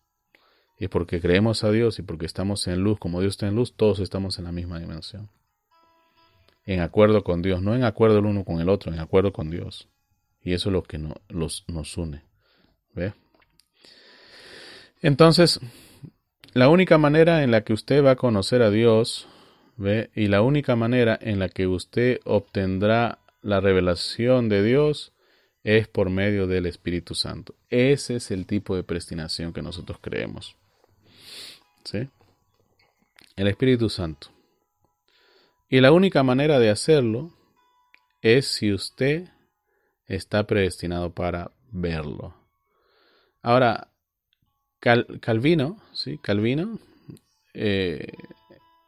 [0.78, 3.74] Y porque creemos a Dios y porque estamos en luz, como Dios está en luz,
[3.76, 5.30] todos estamos en la misma dimensión.
[6.64, 9.50] En acuerdo con Dios, no en acuerdo el uno con el otro, en acuerdo con
[9.50, 9.88] Dios.
[10.40, 12.24] Y eso es lo que nos une.
[12.94, 13.14] ¿Ve?
[15.02, 15.60] Entonces,
[16.54, 19.26] la única manera en la que usted va a conocer a Dios,
[19.76, 20.10] ¿ve?
[20.14, 25.12] Y la única manera en la que usted obtendrá la revelación de Dios
[25.64, 27.54] es por medio del Espíritu Santo.
[27.68, 30.56] Ese es el tipo de predestinación que nosotros creemos.
[31.84, 32.08] ¿Sí?
[33.36, 34.28] El Espíritu Santo.
[35.68, 37.32] Y la única manera de hacerlo
[38.20, 39.28] es si usted
[40.06, 42.34] está predestinado para verlo.
[43.40, 43.91] Ahora,
[44.82, 46.18] Calvino, ¿sí?
[46.18, 46.80] Calvino,
[47.54, 48.14] eh,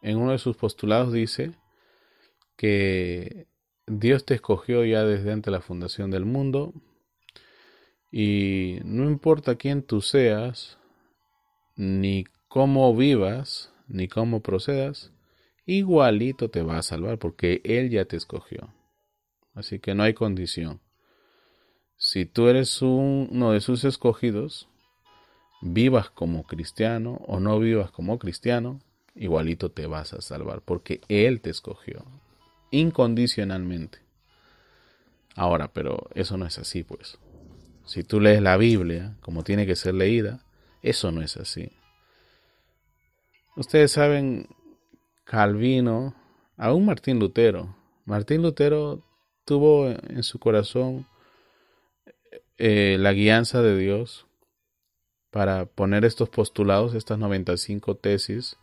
[0.03, 1.53] en uno de sus postulados dice
[2.57, 3.47] que
[3.87, 6.73] Dios te escogió ya desde antes de la fundación del mundo
[8.11, 10.79] y no importa quién tú seas,
[11.77, 15.13] ni cómo vivas, ni cómo procedas,
[15.65, 18.75] igualito te va a salvar porque Él ya te escogió.
[19.55, 20.81] Así que no hay condición.
[21.97, 24.69] Si tú eres uno de sus escogidos,
[25.65, 28.81] vivas como cristiano o no vivas como cristiano,
[29.15, 32.05] igualito te vas a salvar porque Él te escogió
[32.71, 33.99] incondicionalmente.
[35.35, 37.19] Ahora, pero eso no es así, pues.
[37.87, 40.45] Si tú lees la Biblia como tiene que ser leída,
[40.83, 41.73] eso no es así.
[43.57, 44.49] Ustedes saben,
[45.25, 46.15] Calvino,
[46.57, 47.75] aún Martín Lutero,
[48.05, 49.03] Martín Lutero
[49.45, 51.07] tuvo en su corazón
[52.59, 54.27] eh, la guianza de Dios
[55.35, 58.57] para poner estos postulados, estas 95 tesis,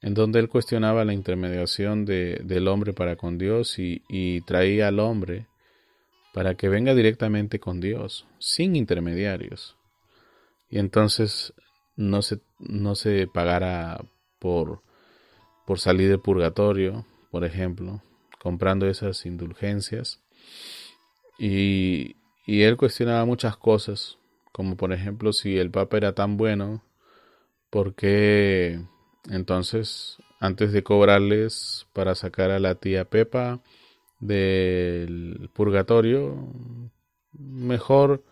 [0.00, 4.88] en donde él cuestionaba la intermediación de, del hombre para con Dios y, y traía
[4.88, 5.46] al hombre
[6.34, 9.76] para que venga directamente con Dios, sin intermediarios.
[10.68, 11.54] Y entonces
[11.94, 14.04] no se, no se pagara
[14.40, 14.82] por,
[15.68, 18.02] por salir del purgatorio, por ejemplo,
[18.40, 20.20] comprando esas indulgencias.
[21.38, 24.18] Y, y él cuestionaba muchas cosas,
[24.56, 26.82] como por ejemplo si el Papa era tan bueno,
[27.68, 28.80] ¿por qué
[29.28, 33.60] entonces, antes de cobrarles para sacar a la tía Pepa
[34.18, 36.48] del purgatorio,
[37.32, 38.24] mejor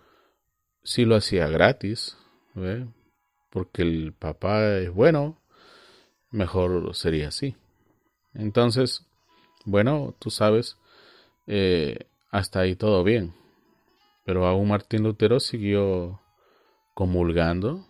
[0.83, 2.17] si lo hacía gratis,
[3.51, 5.37] porque el papá es bueno,
[6.31, 7.55] mejor sería así.
[8.33, 9.05] Entonces,
[9.67, 10.79] bueno, tú sabes,
[11.47, 13.35] eh, hasta ahí todo bien.
[14.25, 16.21] Pero aún Martín Lutero siguió
[16.95, 17.87] comulgando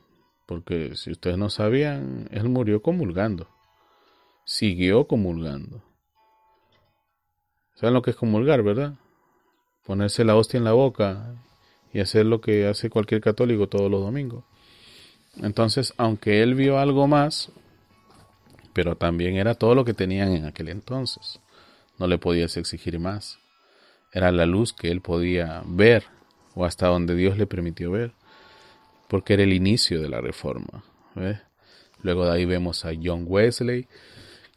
[0.46, 3.48] porque si ustedes no sabían, él murió comulgando.
[4.44, 5.82] Siguió comulgando.
[7.74, 8.94] ¿Saben lo que es comulgar, verdad?
[9.84, 11.34] Ponerse la hostia en la boca
[11.92, 14.44] y hacer lo que hace cualquier católico todos los domingos.
[15.36, 17.50] Entonces, aunque él vio algo más,
[18.72, 21.40] pero también era todo lo que tenían en aquel entonces.
[21.98, 23.38] No le podías exigir más.
[24.12, 26.04] Era la luz que él podía ver
[26.54, 28.12] o hasta donde Dios le permitió ver
[29.08, 30.84] porque era el inicio de la reforma.
[32.02, 33.86] Luego de ahí vemos a John Wesley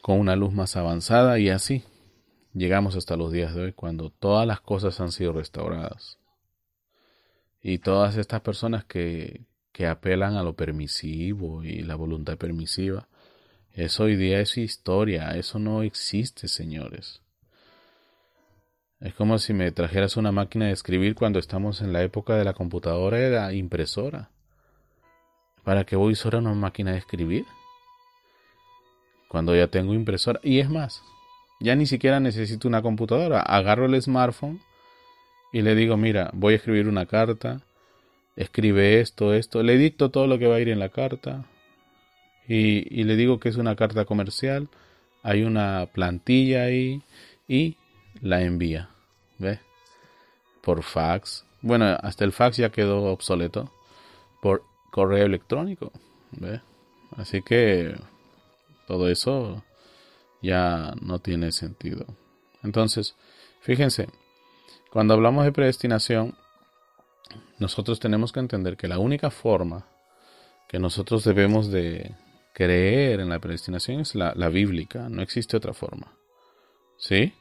[0.01, 1.83] con una luz más avanzada y así
[2.53, 6.17] llegamos hasta los días de hoy cuando todas las cosas han sido restauradas.
[7.62, 13.07] Y todas estas personas que, que apelan a lo permisivo y la voluntad permisiva,
[13.73, 17.21] eso hoy día es historia, eso no existe, señores.
[18.99, 22.43] Es como si me trajeras una máquina de escribir cuando estamos en la época de
[22.43, 24.31] la computadora, era impresora
[25.63, 27.43] ¿Para qué voy a usar una máquina de escribir?
[29.27, 30.39] Cuando ya tengo impresora.
[30.41, 31.03] Y es más,
[31.60, 33.41] ya ni siquiera necesito una computadora.
[33.41, 34.62] Agarro el smartphone
[35.51, 37.63] y le digo, mira, voy a escribir una carta.
[38.38, 39.62] Escribe esto, esto.
[39.62, 41.43] Le dicto todo lo que va a ir en la carta.
[42.47, 44.69] Y, y le digo que es una carta comercial.
[45.21, 47.01] Hay una plantilla ahí.
[47.45, 47.75] Y
[48.21, 48.89] la envía.
[49.38, 49.60] ¿Ve?
[50.62, 51.45] Por fax.
[51.62, 53.71] Bueno, hasta el fax ya quedó obsoleto.
[54.41, 55.91] Por correo electrónico.
[56.32, 56.62] ¿Ve?
[57.15, 57.95] Así que
[58.88, 59.63] todo eso
[60.41, 62.06] ya no tiene sentido.
[62.63, 63.15] Entonces,
[63.62, 64.08] fíjense,
[64.91, 66.36] cuando hablamos de predestinación,
[67.60, 69.88] nosotros tenemos que entender que la única forma
[70.67, 72.13] que nosotros debemos de
[72.53, 76.13] creer en la predestinación es la bíblica, no existe otra forma.
[76.97, 77.34] ¿Sí?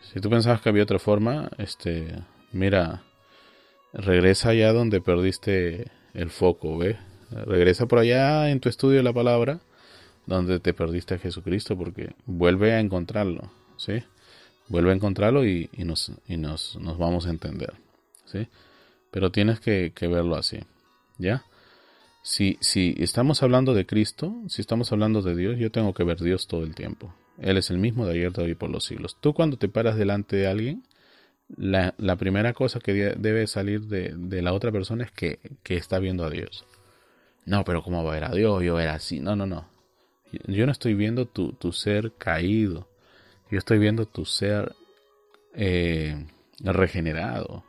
[0.00, 2.14] Si tú pensabas que había otra forma, este,
[2.52, 3.02] mira,
[3.92, 6.96] regresa allá donde perdiste el foco, ¿ve?
[7.30, 9.60] Regresa por allá en tu estudio de la palabra
[10.26, 14.02] donde te perdiste a Jesucristo, porque vuelve a encontrarlo, ¿sí?
[14.68, 17.72] Vuelve a encontrarlo y, nos, y nos, nos, vamos a entender,
[18.26, 18.46] ¿sí?
[19.10, 20.58] Pero tienes que, verlo así,
[21.16, 21.44] ¿ya?
[22.22, 26.20] Si, si estamos hablando de Cristo, si estamos hablando de Dios, yo tengo que ver
[26.20, 27.14] Dios todo el tiempo.
[27.40, 29.16] Él es el mismo de ayer, de hoy por los siglos.
[29.20, 30.82] Tú cuando te paras delante de alguien,
[31.56, 36.24] la, primera cosa que debe salir de, la otra persona es que, que está viendo
[36.24, 36.64] a Dios.
[37.46, 38.62] No, pero ¿cómo va a ver a Dios?
[38.62, 39.20] Yo era así.
[39.20, 39.66] No, no, no.
[40.46, 42.88] Yo no estoy viendo tu, tu ser caído.
[43.50, 44.74] Yo estoy viendo tu ser
[45.54, 46.26] eh,
[46.60, 47.64] regenerado.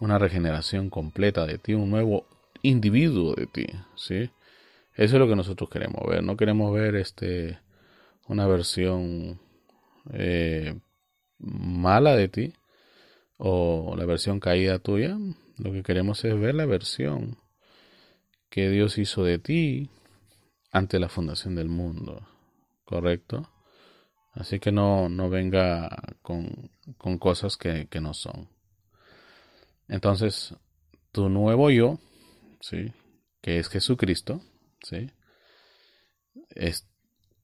[0.00, 2.26] Una regeneración completa de ti, un nuevo
[2.62, 3.66] individuo de ti.
[3.94, 4.30] ¿sí?
[4.94, 6.24] Eso es lo que nosotros queremos ver.
[6.24, 7.58] No queremos ver este
[8.28, 9.40] una versión
[10.12, 10.78] eh,
[11.38, 12.52] mala de ti
[13.36, 15.16] o la versión caída tuya.
[15.58, 17.36] Lo que queremos es ver la versión
[18.48, 19.90] que Dios hizo de ti
[20.70, 22.26] ante la fundación del mundo,
[22.84, 23.48] ¿correcto?
[24.32, 28.48] Así que no, no venga con, con cosas que, que, no son.
[29.88, 30.54] Entonces,
[31.12, 31.98] tu nuevo yo,
[32.60, 32.92] ¿sí?
[33.42, 34.40] Que es Jesucristo,
[34.82, 35.10] ¿sí?
[36.50, 36.88] Es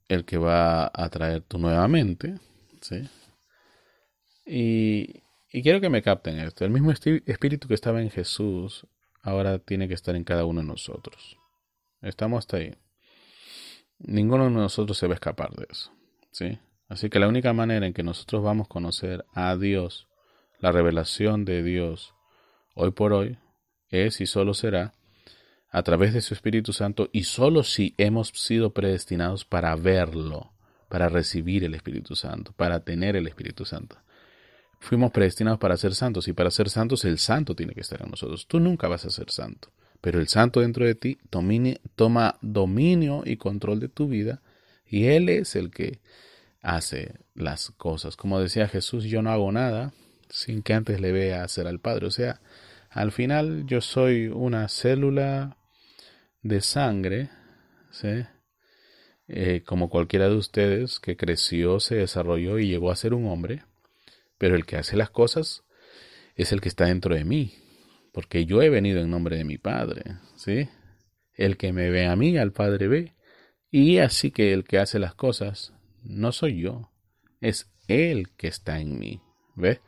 [0.09, 2.39] el que va a traer tu nuevamente,
[2.81, 3.09] ¿sí?
[4.47, 6.65] Y, y quiero que me capten esto.
[6.65, 8.87] El mismo espíritu que estaba en Jesús
[9.23, 11.37] ahora tiene que estar en cada uno de nosotros.
[12.01, 12.75] Estamos hasta ahí.
[13.99, 15.93] Ninguno de nosotros se va a escapar de eso.
[16.31, 16.59] ¿sí?
[16.89, 20.09] Así que la única manera en que nosotros vamos a conocer a Dios,
[20.61, 22.15] la revelación de Dios,
[22.75, 23.39] hoy por hoy,
[23.91, 24.95] es y solo será
[25.71, 30.53] a través de su Espíritu Santo y solo si hemos sido predestinados para verlo,
[30.89, 33.97] para recibir el Espíritu Santo, para tener el Espíritu Santo.
[34.81, 38.11] Fuimos predestinados para ser santos y para ser santos el santo tiene que estar en
[38.11, 38.47] nosotros.
[38.47, 41.19] Tú nunca vas a ser santo pero el santo dentro de ti
[41.97, 44.41] toma dominio y control de tu vida
[44.87, 46.01] y Él es el que
[46.63, 48.17] hace las cosas.
[48.17, 49.93] Como decía Jesús, yo no hago nada
[50.29, 52.07] sin que antes le vea hacer al Padre.
[52.07, 52.41] O sea,
[52.91, 55.57] al final yo soy una célula
[56.43, 57.31] de sangre,
[57.91, 58.25] ¿sí?
[59.29, 63.63] Eh, como cualquiera de ustedes que creció, se desarrolló y llegó a ser un hombre,
[64.39, 65.65] pero el que hace las cosas
[66.35, 67.55] es el que está dentro de mí,
[68.13, 70.69] porque yo he venido en nombre de mi Padre, ¿sí?
[71.35, 73.15] El que me ve a mí, al Padre ve.
[73.71, 76.91] Y así que el que hace las cosas no soy yo,
[77.41, 79.21] es Él que está en mí,
[79.57, 79.81] ¿ve?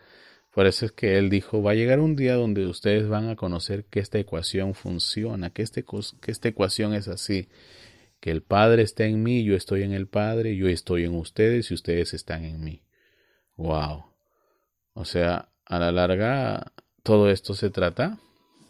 [0.52, 3.36] Por eso es que Él dijo, va a llegar un día donde ustedes van a
[3.36, 7.48] conocer que esta ecuación funciona, que, este, que esta ecuación es así,
[8.20, 11.70] que el Padre está en mí, yo estoy en el Padre, yo estoy en ustedes
[11.70, 12.82] y ustedes están en mí.
[13.56, 14.06] ¡Wow!
[14.94, 16.72] O sea, a la larga
[17.02, 18.18] todo esto se trata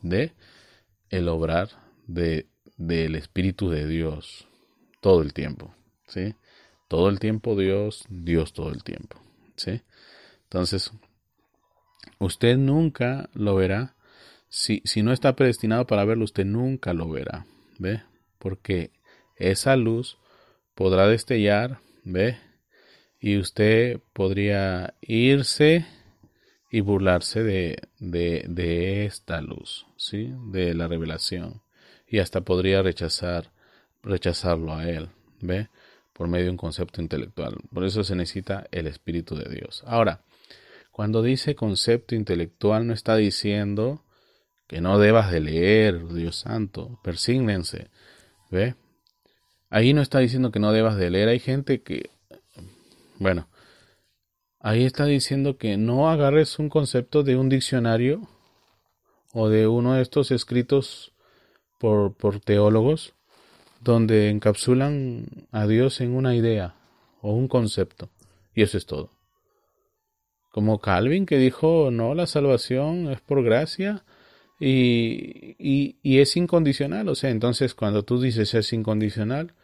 [0.03, 0.33] de
[1.09, 1.69] el obrar
[2.07, 4.47] de, del Espíritu de Dios
[5.01, 5.75] todo el tiempo,
[6.07, 6.35] ¿sí?
[6.89, 9.21] Todo el tiempo Dios, Dios todo el tiempo,
[9.57, 9.83] ¿sí?
[10.45, 10.93] Entonces,
[12.19, 13.95] usted nunca lo verá.
[14.49, 17.47] Si, si no está predestinado para verlo, usted nunca lo verá,
[17.79, 18.03] ¿ve?
[18.39, 18.91] Porque
[19.37, 20.19] esa luz
[20.75, 22.39] podrá destellar, ¿ve?
[23.21, 25.87] Y usted podría irse
[26.71, 30.33] y burlarse de, de, de, esta luz, ¿sí?
[30.51, 31.63] De la revelación.
[32.07, 33.53] Y hasta podría rechazar,
[34.03, 35.69] rechazarlo a él, ¿ve?
[36.13, 37.57] Por medio de un concepto intelectual.
[37.73, 39.83] Por eso se necesita el Espíritu de Dios.
[39.87, 40.23] Ahora,
[41.01, 44.05] cuando dice concepto intelectual no está diciendo
[44.67, 47.89] que no debas de leer, Dios santo, persígnense,
[48.51, 48.75] ¿ve?
[49.71, 51.31] Ahí no está diciendo que no debas de leer.
[51.31, 52.11] Hay gente que,
[53.19, 53.49] bueno,
[54.59, 58.29] Ahí está diciendo que no agarres un concepto de un diccionario
[59.33, 61.15] o de uno de estos escritos
[61.79, 63.15] por, por teólogos
[63.81, 66.75] donde encapsulan a Dios en una idea
[67.23, 68.11] o un concepto.
[68.55, 69.20] Y eso es todo.
[70.51, 74.05] Como Calvin que dijo, no, la salvación es por gracia
[74.59, 77.09] y, y, es incondicional.
[77.09, 79.55] O sea, entonces cuando tú dices es incondicional,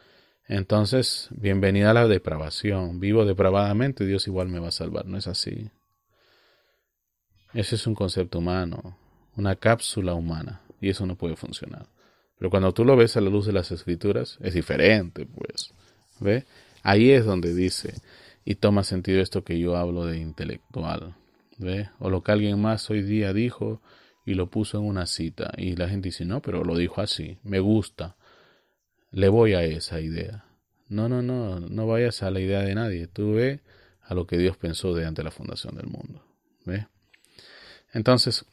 [0.48, 3.00] entonces bienvenida a la depravación.
[3.00, 5.06] Vivo depravadamente, Dios igual me va a salvar.
[5.06, 5.70] No es así.
[7.52, 8.96] Ese es un concepto humano,
[9.36, 11.86] una cápsula humana, y eso no puede funcionar.
[12.38, 15.72] Pero cuando tú lo ves a la luz de las escrituras, es diferente, pues.
[16.20, 16.44] ¿Ve?
[16.82, 17.94] Ahí es donde dice,
[18.48, 21.16] y toma sentido esto que yo hablo de intelectual.
[21.58, 21.90] ¿Ve?
[21.98, 23.82] O lo que alguien más hoy día dijo
[24.24, 25.52] y lo puso en una cita.
[25.58, 28.16] Y la gente dice, no, pero lo dijo así, me gusta,
[29.10, 30.44] le voy a esa idea.
[30.88, 33.08] No, no, no, no vayas a la idea de nadie.
[33.08, 33.62] Tú ve
[34.00, 36.24] a lo que Dios pensó de ante la fundación del mundo.
[36.64, 36.86] ¿Ve?
[37.92, 38.44] Entonces,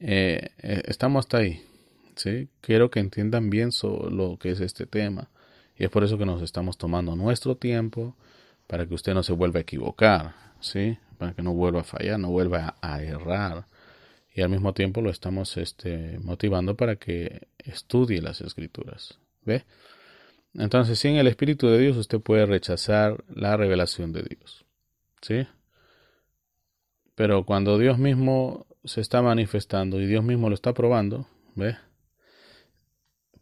[0.00, 1.62] eh, eh, estamos hasta ahí.
[2.14, 2.48] ¿sí?
[2.62, 5.28] Quiero que entiendan bien lo que es este tema.
[5.76, 8.16] Y es por eso que nos estamos tomando nuestro tiempo
[8.66, 10.98] para que usted no se vuelva a equivocar, ¿sí?
[11.18, 13.66] Para que no vuelva a fallar, no vuelva a, errar.
[14.34, 19.64] Y al mismo tiempo lo estamos este, motivando para que estudie las escrituras, ¿ve?
[20.54, 24.64] Entonces, sin el Espíritu de Dios usted puede rechazar la revelación de Dios,
[25.20, 25.46] ¿sí?
[27.14, 31.76] Pero cuando Dios mismo se está manifestando y Dios mismo lo está probando, ¿ve?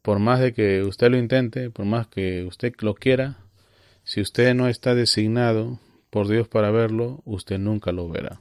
[0.04, 3.38] por más de que usted lo intente, por más que usted lo quiera,
[4.04, 5.80] si usted no está designado
[6.10, 8.40] por Dios para verlo, usted nunca lo verá.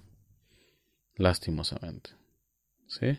[1.15, 2.11] Lastimosamente.
[2.87, 3.17] ¿Sí?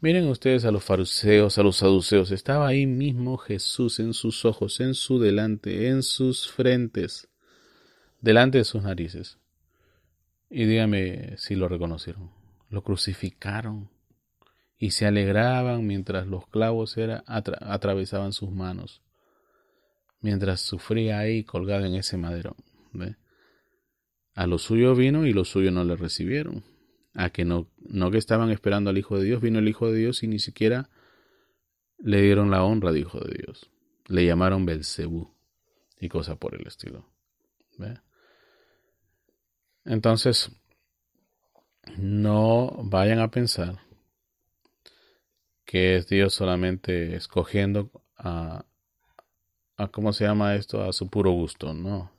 [0.00, 2.30] Miren ustedes a los fariseos, a los saduceos.
[2.30, 7.28] Estaba ahí mismo Jesús en sus ojos, en su delante, en sus frentes,
[8.20, 9.38] delante de sus narices.
[10.48, 12.30] Y dígame si lo reconocieron.
[12.70, 13.90] Lo crucificaron
[14.78, 19.02] y se alegraban mientras los clavos era, atravesaban sus manos,
[20.20, 22.56] mientras sufría ahí colgado en ese madero.
[24.34, 26.64] A lo suyo vino y lo suyo no le recibieron.
[27.14, 29.98] A que no, no que estaban esperando al Hijo de Dios, vino el Hijo de
[29.98, 30.88] Dios y ni siquiera
[31.98, 33.70] le dieron la honra de Hijo de Dios.
[34.06, 35.34] Le llamaron Belcebú
[35.98, 37.06] y cosas por el estilo.
[39.84, 40.50] Entonces,
[41.96, 43.80] no vayan a pensar
[45.64, 48.64] que es Dios solamente escogiendo a,
[49.88, 50.82] ¿cómo se llama esto?
[50.82, 52.12] A su puro gusto, ¿no?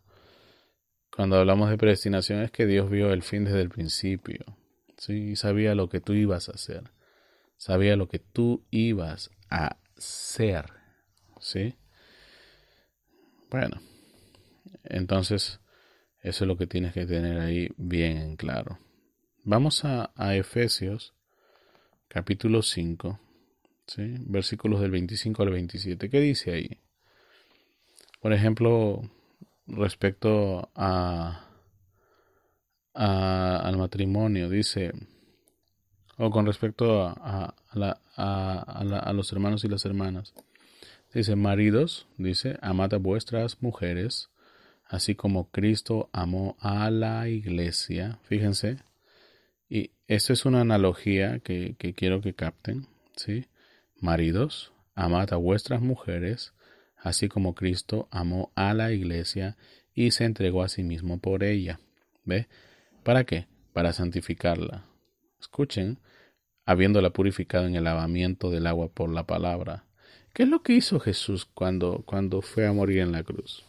[1.15, 4.57] Cuando hablamos de predestinación es que Dios vio el fin desde el principio,
[4.97, 5.31] ¿sí?
[5.31, 6.91] Y sabía lo que tú ibas a hacer,
[7.57, 10.65] sabía lo que tú ibas a ser,
[11.39, 11.75] ¿sí?
[13.49, 13.81] Bueno,
[14.83, 15.59] entonces
[16.21, 18.79] eso es lo que tienes que tener ahí bien en claro.
[19.43, 21.13] Vamos a, a Efesios
[22.07, 23.19] capítulo 5
[23.97, 26.09] versículos del 25 al 27.
[26.09, 26.80] ¿Qué dice ahí?
[28.21, 29.01] Por ejemplo,
[29.65, 31.47] respecto a,
[32.93, 34.91] al matrimonio, dice,
[36.17, 37.55] o con respecto a,
[38.15, 40.35] a, los hermanos y las hermanas,
[41.11, 44.29] dice, maridos, dice, amad a vuestras mujeres,
[44.85, 48.19] así como Cristo amó a la iglesia.
[48.21, 48.77] Fíjense,
[49.67, 53.47] y esto es una analogía que, que quiero que capten, ¿sí?
[53.99, 56.53] Maridos, amad a vuestras mujeres,
[57.01, 59.57] así como Cristo amó a la iglesia
[59.93, 61.79] y se entregó a sí mismo por ella.
[62.23, 62.47] ¿Ve?
[63.03, 63.47] ¿Para qué?
[63.73, 64.85] Para santificarla.
[65.39, 65.99] Escuchen,
[66.65, 69.85] habiéndola purificado en el lavamiento del agua por la palabra.
[70.33, 73.65] ¿Qué es lo que hizo Jesús cuando, cuando fue a morir en la cruz?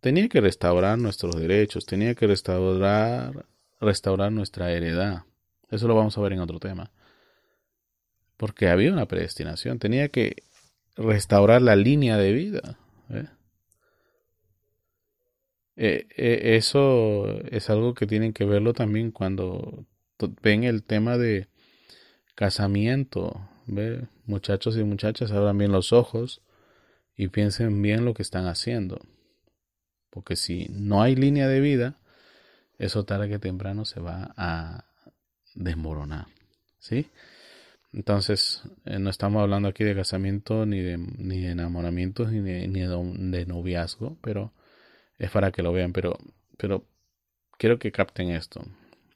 [0.00, 3.46] Tenía que restaurar nuestros derechos, tenía que restaurar,
[3.80, 5.22] restaurar nuestra heredad.
[5.70, 6.90] Eso lo vamos a ver en otro tema
[8.36, 10.42] porque había una predestinación, tenía que
[10.96, 12.78] restaurar la línea de vida.
[13.10, 13.26] ¿eh?
[15.76, 19.86] Eh, eh, eso es algo que tienen que verlo también cuando
[20.42, 21.48] ven el tema de
[22.34, 23.48] casamiento.
[23.66, 24.06] ¿ve?
[24.26, 26.42] Muchachos y muchachas abran bien los ojos
[27.16, 29.00] y piensen bien lo que están haciendo.
[30.10, 31.98] Porque si no hay línea de vida,
[32.78, 34.84] eso tarde que temprano se va a
[35.54, 36.26] desmoronar.
[36.78, 37.08] ¿Sí?
[37.94, 42.66] Entonces, eh, no estamos hablando aquí de casamiento, ni de, ni de enamoramientos, ni, de,
[42.66, 44.52] ni de, noviazgo, pero
[45.16, 45.92] es para que lo vean.
[45.92, 46.18] Pero,
[46.56, 46.84] pero
[47.56, 48.66] quiero que capten esto.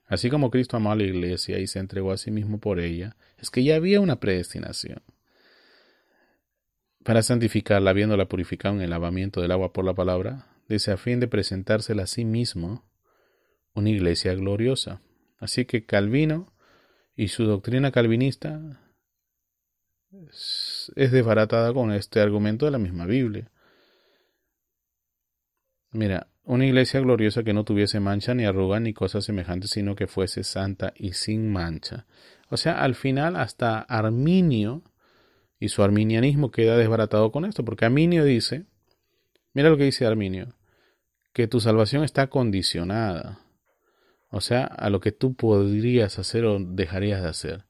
[0.07, 3.16] Así como Cristo amó a la iglesia y se entregó a sí mismo por ella,
[3.37, 5.03] es que ya había una predestinación.
[7.03, 11.18] Para santificarla, habiéndola purificado en el lavamiento del agua por la palabra, dice a fin
[11.18, 12.89] de presentársela a sí mismo
[13.74, 15.01] una iglesia gloriosa.
[15.39, 16.53] Así que Calvino
[17.19, 18.81] y su doctrina calvinista
[20.23, 23.51] es desbaratada con este argumento de la misma Biblia.
[25.91, 30.07] Mira, una iglesia gloriosa que no tuviese mancha ni arruga ni cosas semejantes, sino que
[30.07, 32.07] fuese santa y sin mancha.
[32.51, 34.85] O sea, al final hasta Arminio
[35.59, 38.66] y su arminianismo queda desbaratado con esto, porque Arminio dice,
[39.55, 40.55] mira lo que dice Arminio,
[41.33, 43.41] que tu salvación está condicionada,
[44.31, 47.64] o sea, a lo que tú podrías hacer o dejarías de hacer.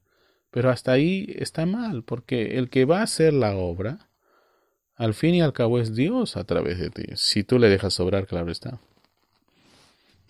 [0.51, 4.09] Pero hasta ahí está mal, porque el que va a hacer la obra,
[4.97, 8.01] al fin y al cabo es Dios a través de ti, si tú le dejas
[8.01, 8.81] obrar, claro está.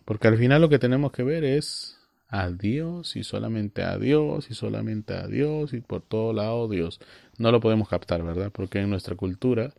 [0.04, 1.98] Porque al final lo que tenemos que ver es
[2.28, 7.00] a Dios y solamente a Dios y solamente a Dios y por todo lado Dios.
[7.38, 8.50] No lo podemos captar, ¿verdad?
[8.52, 9.72] Porque en nuestra cultura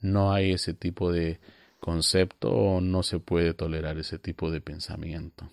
[0.00, 1.40] no hay ese tipo de
[1.80, 5.50] concepto o no se puede tolerar ese tipo de pensamiento.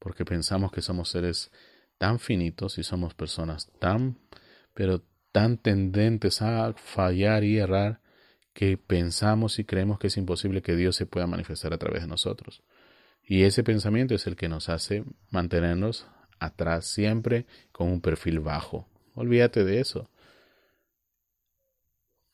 [0.00, 1.52] Porque pensamos que somos seres
[1.98, 4.18] tan finitos y somos personas tan,
[4.74, 8.00] pero tan tendentes a fallar y errar
[8.52, 12.08] que pensamos y creemos que es imposible que Dios se pueda manifestar a través de
[12.08, 12.62] nosotros.
[13.22, 16.06] Y ese pensamiento es el que nos hace mantenernos
[16.40, 18.88] atrás siempre con un perfil bajo.
[19.14, 20.10] Olvídate de eso.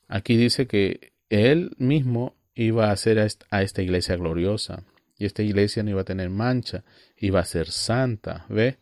[0.08, 4.84] Aquí dice que él mismo iba a hacer a esta iglesia gloriosa.
[5.18, 6.84] Y esta iglesia no iba a tener mancha,
[7.16, 8.78] iba a ser santa, ¿ve?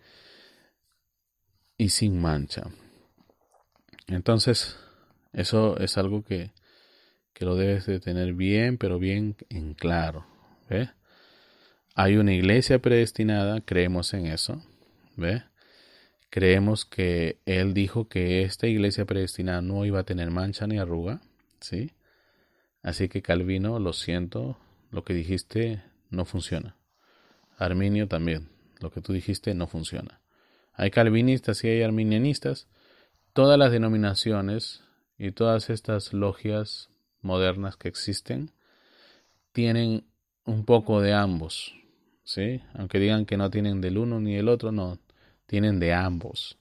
[1.77, 2.65] Y sin mancha.
[4.09, 4.77] Entonces,
[5.33, 6.51] eso es algo que,
[7.33, 10.27] que lo debes de tener bien, pero bien en claro,
[10.69, 10.91] ¿ve?
[11.95, 14.65] Hay una iglesia predestinada, creemos en eso,
[15.17, 15.45] ¿ve?
[16.31, 21.21] Creemos que Él dijo que esta iglesia predestinada no iba a tener mancha ni arruga,
[21.61, 21.93] ¿sí?
[22.83, 24.59] Así que Calvino, lo siento,
[24.91, 25.83] lo que dijiste
[26.15, 26.77] no funciona.
[27.57, 28.49] Arminio también,
[28.81, 30.21] lo que tú dijiste no funciona.
[30.73, 32.69] Hay calvinistas y hay arminianistas.
[33.33, 34.83] Todas las denominaciones
[35.19, 36.89] y todas estas logias
[37.21, 38.51] modernas que existen
[39.53, 40.05] tienen
[40.45, 41.75] un poco de ambos.
[42.25, 42.61] ¿sí?
[42.75, 44.99] Aunque digan que no tienen del uno ni del otro, no,
[45.47, 46.59] tienen de ambos.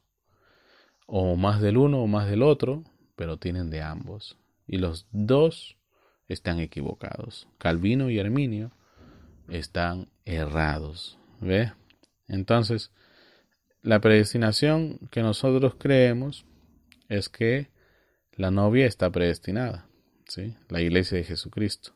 [1.06, 2.84] O más del uno o más del otro,
[3.16, 4.38] pero tienen de ambos.
[4.68, 5.78] Y los dos
[6.28, 7.48] están equivocados.
[7.58, 8.72] Calvino y Arminio
[9.50, 11.20] están errados.
[11.40, 11.74] ¿Ve?
[12.28, 12.92] Entonces,
[13.82, 16.46] la predestinación que nosotros creemos
[17.10, 17.70] es que
[18.32, 19.88] la novia está predestinada.
[20.28, 20.56] ¿sí?
[20.70, 21.96] La iglesia de Jesucristo.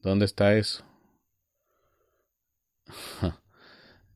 [0.00, 0.84] ¿Dónde está eso?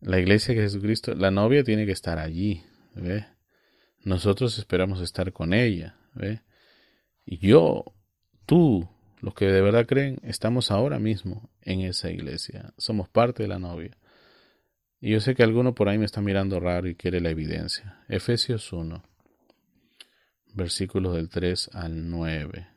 [0.01, 2.63] La iglesia de Jesucristo, la novia tiene que estar allí,
[2.95, 3.27] ¿ve?
[4.05, 6.43] Nosotros esperamos estar con ella, ¿ve?
[7.25, 7.85] Y yo,
[8.45, 8.89] tú,
[9.21, 12.73] los que de verdad creen, estamos ahora mismo en esa iglesia.
[12.77, 13.97] Somos parte de la novia.
[15.01, 18.05] Y yo sé que alguno por ahí me está mirando raro y quiere la evidencia.
[18.09, 19.03] Efesios 1,
[20.55, 22.69] versículos del 3 al 9.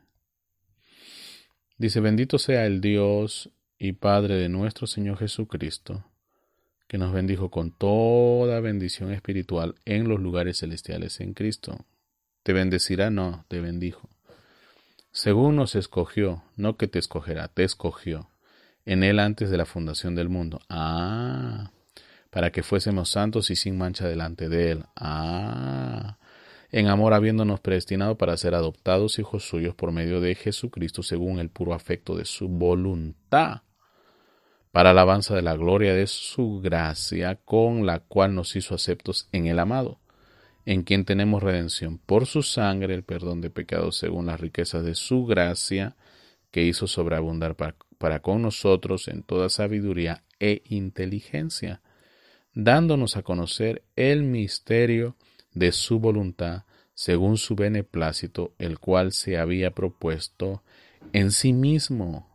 [1.78, 6.04] Dice, bendito sea el Dios y Padre de nuestro Señor Jesucristo,
[6.86, 11.86] que nos bendijo con toda bendición espiritual en los lugares celestiales en Cristo.
[12.42, 13.10] ¿Te bendecirá?
[13.10, 14.10] No, te bendijo.
[15.12, 18.28] Según nos escogió, no que te escogerá, te escogió,
[18.84, 20.60] en Él antes de la fundación del mundo.
[20.68, 21.72] Ah,
[22.30, 24.84] para que fuésemos santos y sin mancha delante de Él.
[24.96, 26.18] Ah,
[26.70, 31.50] en amor habiéndonos predestinado para ser adoptados hijos suyos por medio de Jesucristo según el
[31.50, 33.62] puro afecto de su voluntad
[34.72, 39.46] para alabanza de la gloria de su gracia, con la cual nos hizo aceptos en
[39.46, 39.99] el amado,
[40.66, 44.94] en quien tenemos redención por su sangre, el perdón de pecados según las riquezas de
[44.94, 45.96] su gracia,
[46.50, 51.82] que hizo sobreabundar para, para con nosotros en toda sabiduría e inteligencia,
[52.54, 55.16] dándonos a conocer el misterio
[55.52, 60.62] de su voluntad, según su beneplácito, el cual se había propuesto
[61.12, 62.28] en sí mismo.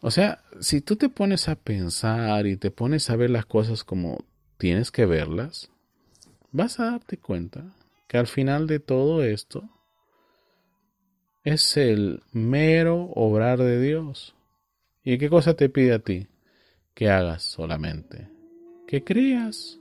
[0.00, 3.82] O sea, si tú te pones a pensar y te pones a ver las cosas
[3.82, 4.18] como
[4.58, 5.70] tienes que verlas,
[6.52, 7.64] vas a darte cuenta
[8.08, 9.68] que al final de todo esto
[11.44, 14.34] es el mero obrar de Dios.
[15.04, 16.26] ¿Y qué cosa te pide a ti?
[16.94, 18.28] Que hagas solamente.
[18.86, 19.78] Que creas.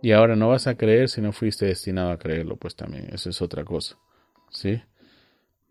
[0.00, 3.30] Y ahora no vas a creer si no fuiste destinado a creerlo, pues también, eso
[3.30, 3.98] es otra cosa.
[4.50, 4.80] ¿Sí?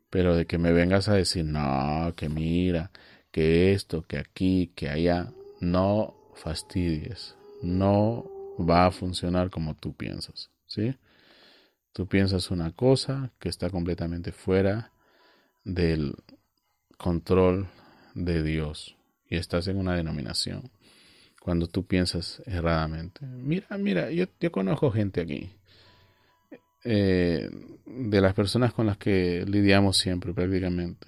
[0.09, 2.91] Pero de que me vengas a decir, no, que mira,
[3.31, 7.35] que esto, que aquí, que allá, no fastidies.
[7.61, 8.25] No
[8.59, 10.95] va a funcionar como tú piensas, ¿sí?
[11.93, 14.91] Tú piensas una cosa que está completamente fuera
[15.63, 16.15] del
[16.97, 17.67] control
[18.15, 18.95] de Dios
[19.29, 20.71] y estás en una denominación.
[21.41, 23.25] cuando tú piensas erradamente.
[23.25, 25.49] Mira, mira, yo, yo conozco gente aquí,
[26.83, 27.49] eh,
[27.85, 31.07] de las personas con las que lidiamos siempre prácticamente,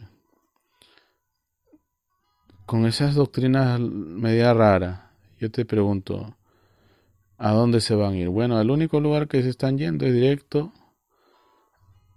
[2.65, 5.01] con esas doctrinas media raras,
[5.43, 6.37] yo te pregunto,
[7.37, 8.29] ¿a dónde se van a ir?
[8.29, 10.71] Bueno, el único lugar que se están yendo es directo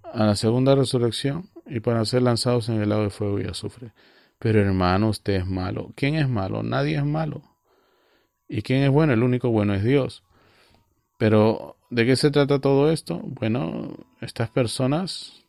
[0.04, 3.90] a la segunda resurrección y para ser lanzados en el lago de fuego y azufre.
[4.38, 5.92] Pero hermano, usted es malo.
[5.96, 6.62] ¿Quién es malo?
[6.62, 7.42] Nadie es malo.
[8.48, 9.12] ¿Y quién es bueno?
[9.12, 10.22] El único bueno es Dios.
[11.18, 13.20] Pero, ¿de qué se trata todo esto?
[13.24, 15.44] Bueno, estas personas,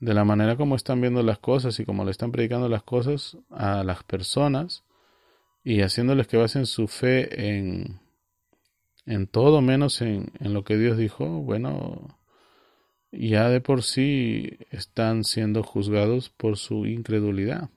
[0.00, 3.36] de la manera como están viendo las cosas y como le están predicando las cosas
[3.50, 4.84] a las personas
[5.64, 8.00] y haciéndoles que basen su fe en,
[9.06, 12.18] en todo menos en, en lo que Dios dijo, bueno,
[13.12, 17.70] ya de por sí están siendo juzgados por su incredulidad.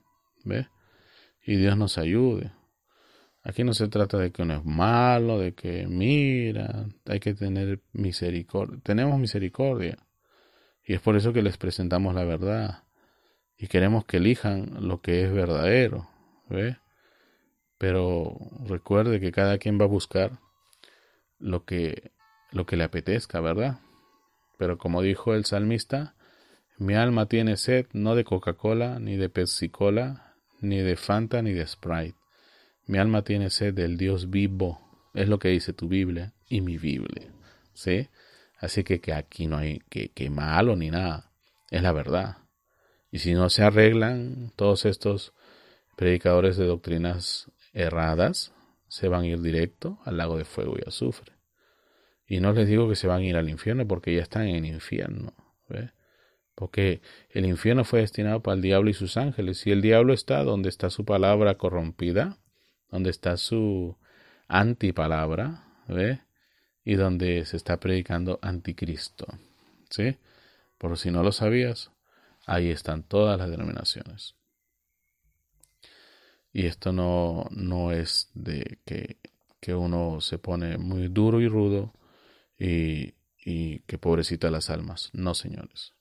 [0.44, 0.68] ¿Ve?
[1.44, 2.52] Y Dios nos ayude.
[3.42, 7.80] Aquí no se trata de que uno es malo, de que mira, hay que tener
[7.92, 8.78] misericordia.
[8.84, 9.98] Tenemos misericordia.
[10.84, 12.84] Y es por eso que les presentamos la verdad.
[13.56, 16.08] Y queremos que elijan lo que es verdadero.
[16.48, 16.76] ¿Ve?
[17.82, 20.38] Pero recuerde que cada quien va a buscar
[21.40, 22.12] lo que,
[22.52, 23.80] lo que le apetezca, ¿verdad?
[24.56, 26.14] Pero como dijo el salmista,
[26.78, 31.66] mi alma tiene sed no de Coca-Cola, ni de Pepsi-Cola, ni de Fanta, ni de
[31.66, 32.14] Sprite.
[32.86, 34.78] Mi alma tiene sed del Dios vivo.
[35.12, 37.32] Es lo que dice tu Biblia y mi Biblia.
[37.74, 38.08] ¿Sí?
[38.58, 41.32] Así que, que aquí no hay que, que malo ni nada.
[41.68, 42.36] Es la verdad.
[43.10, 45.32] Y si no se arreglan todos estos
[45.96, 48.52] predicadores de doctrinas erradas,
[48.88, 51.32] se van a ir directo al lago de fuego y azufre.
[52.26, 54.64] Y no les digo que se van a ir al infierno porque ya están en
[54.64, 55.34] el infierno.
[56.54, 57.00] Porque
[57.30, 59.66] el infierno fue destinado para el diablo y sus ángeles.
[59.66, 62.38] Y el diablo está donde está su palabra corrompida,
[62.90, 63.96] donde está su
[64.48, 66.20] antipalabra, ¿ve?
[66.84, 69.26] Y donde se está predicando anticristo.
[69.90, 70.18] ¿Sí?
[70.78, 71.90] Por si no lo sabías,
[72.46, 74.36] ahí están todas las denominaciones.
[76.52, 79.18] Y esto no, no es de que,
[79.60, 81.94] que uno se pone muy duro y rudo
[82.58, 85.10] y, y que pobrecita las almas.
[85.12, 85.94] No, señores.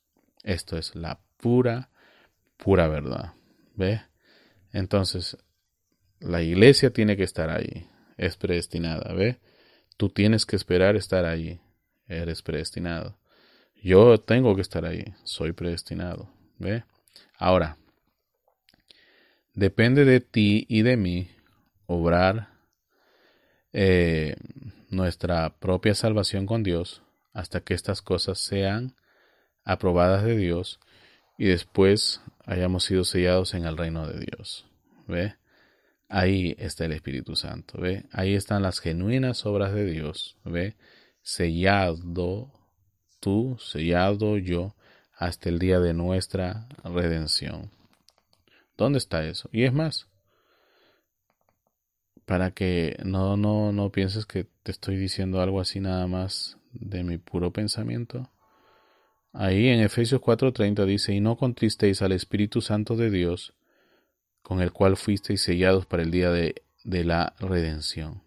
[0.44, 1.90] Esto es la pura,
[2.58, 3.34] pura verdad.
[3.76, 4.02] ¿Ve?
[4.74, 5.38] Entonces,
[6.20, 7.88] la iglesia tiene que estar ahí.
[8.18, 9.14] Es predestinada.
[9.14, 9.40] ¿Ve?
[9.98, 11.62] Tú tienes que esperar estar ahí.
[12.08, 13.18] Eres predestinado.
[13.82, 15.06] Yo tengo que estar ahí.
[15.24, 16.30] Soy predestinado.
[16.60, 16.84] ¿Ve?
[17.38, 17.78] Ahora,
[19.54, 21.30] depende de ti y de mí
[21.86, 22.50] obrar
[23.74, 24.36] eh,
[24.90, 28.96] nuestra propia salvación con Dios hasta que estas cosas sean
[29.64, 30.80] aprobadas de Dios
[31.38, 34.68] y después hayamos sido sellados en el reino de Dios.
[35.08, 35.36] ¿Ve?
[36.08, 38.06] Ahí está el Espíritu Santo, ¿ve?
[38.12, 40.76] Ahí están las genuinas obras de Dios, ¿ve?
[41.22, 42.52] Sellado
[43.22, 44.76] tú, sellado yo,
[45.16, 47.72] hasta el día de nuestra redención.
[48.82, 49.48] ¿Dónde está eso?
[49.52, 50.08] Y es más,
[52.26, 57.04] para que no, no, no pienses que te estoy diciendo algo así nada más de
[57.04, 58.32] mi puro pensamiento.
[59.34, 63.54] Ahí en Efesios 4:30 dice, y no contristéis al Espíritu Santo de Dios,
[64.42, 68.24] con el cual fuisteis sellados para el día de, de la redención.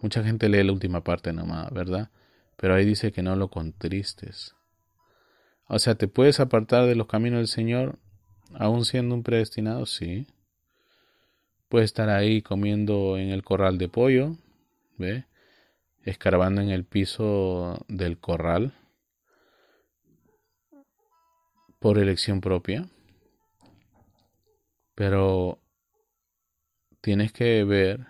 [0.00, 2.10] Mucha gente lee la última parte nomás, ¿verdad?
[2.56, 4.54] Pero ahí dice que no lo contristes.
[5.66, 7.98] O sea, ¿te puedes apartar de los caminos del Señor
[8.54, 9.86] aún siendo un predestinado?
[9.86, 10.26] Sí.
[11.68, 14.36] Puede estar ahí comiendo en el corral de pollo,
[14.96, 15.24] ¿ve?
[16.02, 18.72] Escarbando en el piso del corral
[21.78, 22.88] por elección propia.
[24.94, 25.60] Pero
[27.00, 28.06] tienes que ver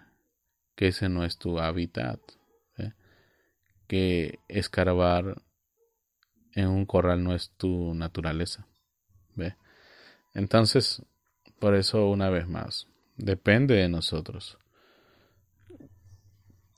[0.74, 2.20] que ese no es tu hábitat.
[3.86, 5.42] Que escarbar
[6.54, 8.66] en un corral no es tu naturaleza.
[9.34, 9.56] ¿ve?
[10.38, 11.02] Entonces,
[11.58, 12.86] por eso una vez más,
[13.18, 14.56] Depende de nosotros.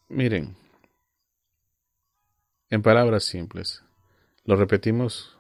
[0.09, 0.57] Miren,
[2.71, 3.85] en palabras simples,
[4.47, 5.37] lo repetimos,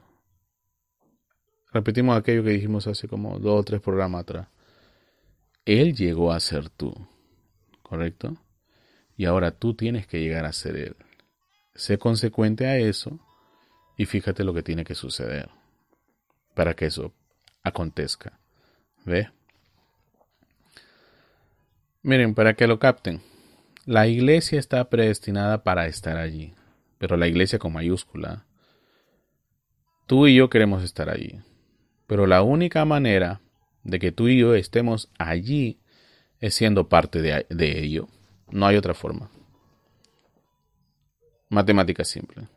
[1.73, 4.49] repetimos aquello que dijimos hace como dos o tres programas atrás.
[5.64, 6.93] Él llegó a ser tú,
[7.83, 8.37] ¿correcto?
[9.16, 10.97] Y ahora tú tienes que llegar a ser Él.
[11.75, 13.18] Sé consecuente a eso
[13.97, 15.49] y fíjate lo que tiene que suceder
[16.55, 17.14] para que eso
[17.63, 18.39] acontezca.
[19.05, 19.29] ¿Ve?
[22.03, 23.21] Miren, para que lo capten,
[23.87, 26.55] la iglesia está predestinada para estar allí,
[26.99, 28.47] pero la iglesia con mayúscula.
[30.07, 31.41] Tú y yo queremos estar allí,
[32.07, 33.41] pero la única manera
[33.85, 35.79] de que tú y yo estemos allí
[36.41, 38.09] es siendo parte de, ello.
[38.51, 39.31] No hay otra forma.
[41.49, 42.49] Matemática simple.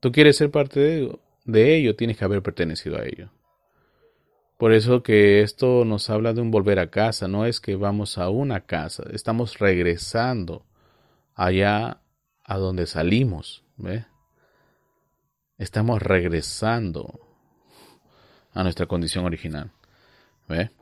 [0.00, 1.08] Tú quieres ser parte
[1.44, 3.30] de, ello, tienes que haber pertenecido a ello.
[4.58, 8.18] Por eso que esto nos habla de un volver a casa, no es que vamos
[8.18, 10.66] a una casa, estamos regresando
[11.36, 12.02] allá
[12.44, 14.04] a donde salimos, ¿ve?
[15.58, 17.20] Estamos regresando
[18.52, 19.70] a nuestra condición original,
[20.48, 20.72] ¿ve?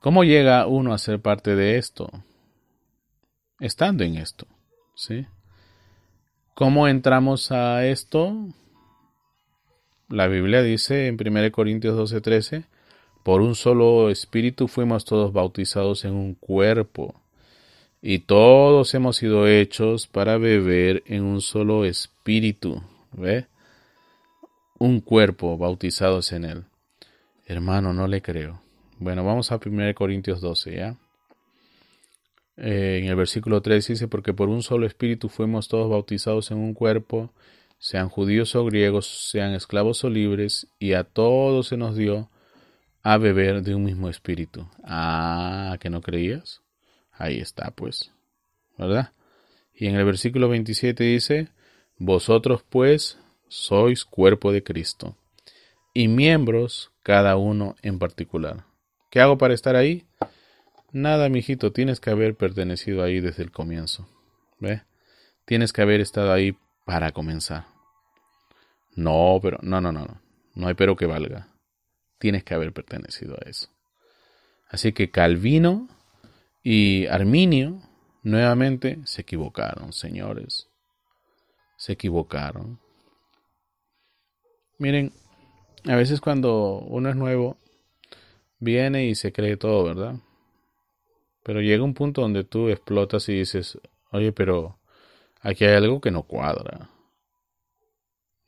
[0.00, 2.10] ¿Cómo llega uno a ser parte de esto?
[3.60, 4.46] Estando en esto,
[4.94, 5.26] ¿sí?
[6.54, 8.34] ¿Cómo entramos a esto?
[10.08, 12.64] La Biblia dice en 1 Corintios 12:13,
[13.22, 17.20] por un solo espíritu fuimos todos bautizados en un cuerpo,
[18.00, 22.82] y todos hemos sido hechos para beber en un solo espíritu.
[23.12, 23.46] ¿Ve?
[24.78, 26.64] Un cuerpo bautizados en él.
[27.46, 28.60] Hermano, no le creo.
[28.98, 30.96] Bueno, vamos a 1 Corintios 12, ¿ya?
[32.56, 36.58] Eh, en el versículo 3 dice, porque por un solo espíritu fuimos todos bautizados en
[36.58, 37.30] un cuerpo,
[37.78, 42.30] sean judíos o griegos, sean esclavos o libres, y a todos se nos dio
[43.02, 44.68] a beber de un mismo espíritu.
[44.84, 46.62] Ah, ¿que no creías?
[47.12, 48.12] Ahí está, pues,
[48.76, 49.12] ¿verdad?
[49.74, 51.48] Y en el versículo 27 dice,
[51.96, 53.18] vosotros pues
[53.48, 55.16] sois cuerpo de Cristo,
[55.94, 58.64] y miembros cada uno en particular.
[59.10, 60.06] ¿Qué hago para estar ahí?
[60.92, 64.08] Nada, mijito, tienes que haber pertenecido ahí desde el comienzo.
[64.58, 64.82] ¿Ve?
[65.44, 66.56] Tienes que haber estado ahí
[66.88, 67.66] para comenzar.
[68.96, 70.22] No, pero no, no, no, no.
[70.54, 71.48] No hay pero que valga.
[72.18, 73.68] Tienes que haber pertenecido a eso.
[74.70, 75.86] Así que Calvino
[76.62, 77.82] y Arminio
[78.22, 80.70] nuevamente se equivocaron, señores.
[81.76, 82.80] Se equivocaron.
[84.78, 85.12] Miren,
[85.84, 87.58] a veces cuando uno es nuevo,
[88.60, 90.14] viene y se cree todo, ¿verdad?
[91.42, 93.78] Pero llega un punto donde tú explotas y dices,
[94.10, 94.77] oye, pero
[95.40, 96.90] aquí hay algo que no cuadra.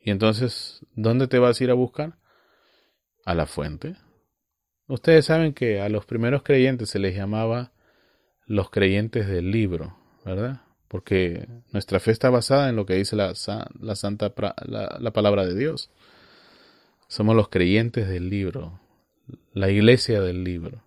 [0.00, 2.18] Y entonces, ¿dónde te vas a ir a buscar?
[3.24, 3.96] A la fuente.
[4.86, 7.72] Ustedes saben que a los primeros creyentes se les llamaba
[8.46, 10.62] los creyentes del libro, ¿verdad?
[10.88, 13.34] Porque nuestra fe está basada en lo que dice la,
[13.78, 14.32] la santa
[14.66, 15.90] la, la palabra de Dios.
[17.06, 18.80] Somos los creyentes del libro,
[19.52, 20.82] la iglesia del libro.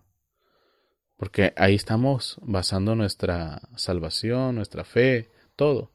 [1.16, 5.93] Porque ahí estamos basando nuestra salvación, nuestra fe, todo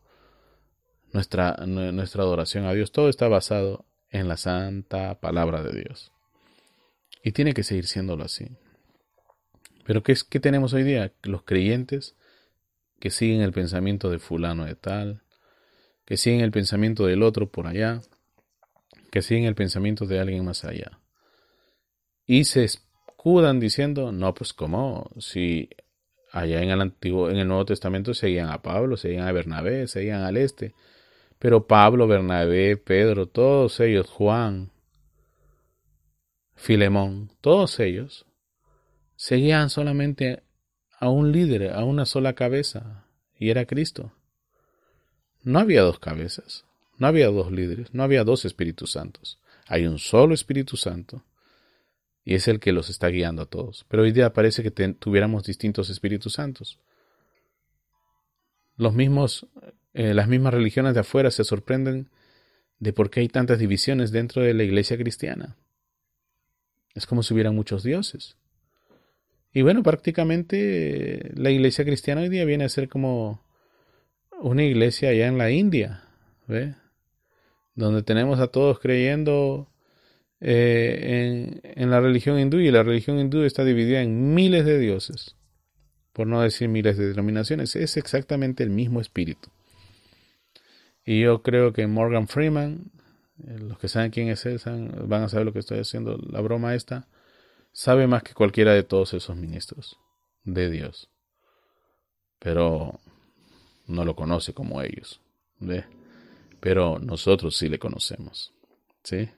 [1.14, 6.12] nuestra, nuestra adoración a Dios, todo está basado en la santa palabra de Dios.
[7.24, 8.48] Y tiene que seguir siéndolo así.
[9.86, 11.12] Pero ¿qué, es, qué tenemos hoy día?
[11.24, 12.16] Los creyentes
[13.00, 15.22] que siguen el pensamiento de fulano de tal,
[16.06, 18.02] que siguen el pensamiento del otro por allá,
[19.12, 21.00] que siguen el pensamiento de alguien más allá.
[22.26, 25.70] Y se escudan diciendo, no, pues cómo, si
[26.32, 30.22] allá en el antiguo, en el Nuevo Testamento seguían a Pablo, seguían a Bernabé, seguían
[30.22, 30.74] al este,
[31.40, 34.72] pero Pablo, Bernabé, Pedro, todos ellos, Juan,
[36.54, 38.26] Filemón, todos ellos,
[39.16, 40.44] seguían solamente
[41.00, 43.06] a un líder, a una sola cabeza,
[43.38, 44.12] y era Cristo.
[45.42, 46.66] No había dos cabezas,
[46.98, 49.40] no había dos líderes, no había dos Espíritus Santos.
[49.66, 51.24] Hay un solo Espíritu Santo,
[52.26, 53.86] y es el que los está guiando a todos.
[53.88, 56.80] Pero hoy día parece que tuviéramos distintos Espíritus Santos.
[58.76, 59.48] Los mismos
[60.00, 62.08] eh, las mismas religiones de afuera se sorprenden
[62.80, 65.58] de por qué hay tantas divisiones dentro de la iglesia cristiana.
[66.96, 68.38] Es como si hubieran muchos dioses.
[69.52, 73.44] Y bueno, prácticamente la iglesia cristiana hoy día viene a ser como
[74.40, 76.06] una iglesia allá en la India,
[76.48, 76.76] ¿ve?
[77.76, 79.70] Donde tenemos a todos creyendo
[80.40, 85.36] eh, en la religión hindú y la religión hindú está dividida en miles de dioses,
[86.14, 87.76] por no decir miles de denominaciones.
[87.76, 89.50] Es exactamente el mismo espíritu.
[91.10, 92.92] Y yo creo que Morgan Freeman,
[93.48, 94.62] eh, los que saben quién es él,
[95.08, 97.08] van a saber lo que estoy haciendo, la broma esta,
[97.72, 99.98] sabe más que cualquiera de todos esos ministros
[100.44, 101.10] de Dios.
[102.38, 103.00] Pero
[103.88, 105.20] no lo conoce como ellos.
[105.58, 105.84] ¿ve?
[106.60, 108.54] Pero nosotros sí le conocemos.
[109.04, 109.32] ¿Sí?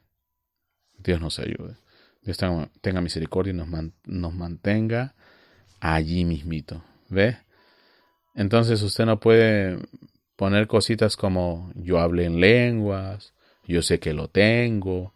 [0.97, 1.77] Dios nos ayude.
[2.21, 2.37] Dios
[2.81, 3.69] tenga, misericordia y nos,
[4.03, 5.15] nos mantenga
[5.79, 6.83] allí mismito.
[7.07, 7.37] ¿Ve?
[8.35, 9.79] Entonces usted no puede
[10.41, 13.35] poner cositas como yo hablé en lenguas,
[13.67, 15.13] yo sé que lo tengo,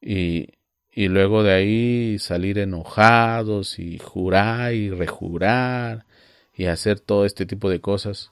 [0.00, 0.50] y,
[0.92, 6.06] y luego de ahí salir enojados y jurar y rejurar
[6.54, 8.30] y hacer todo este tipo de cosas,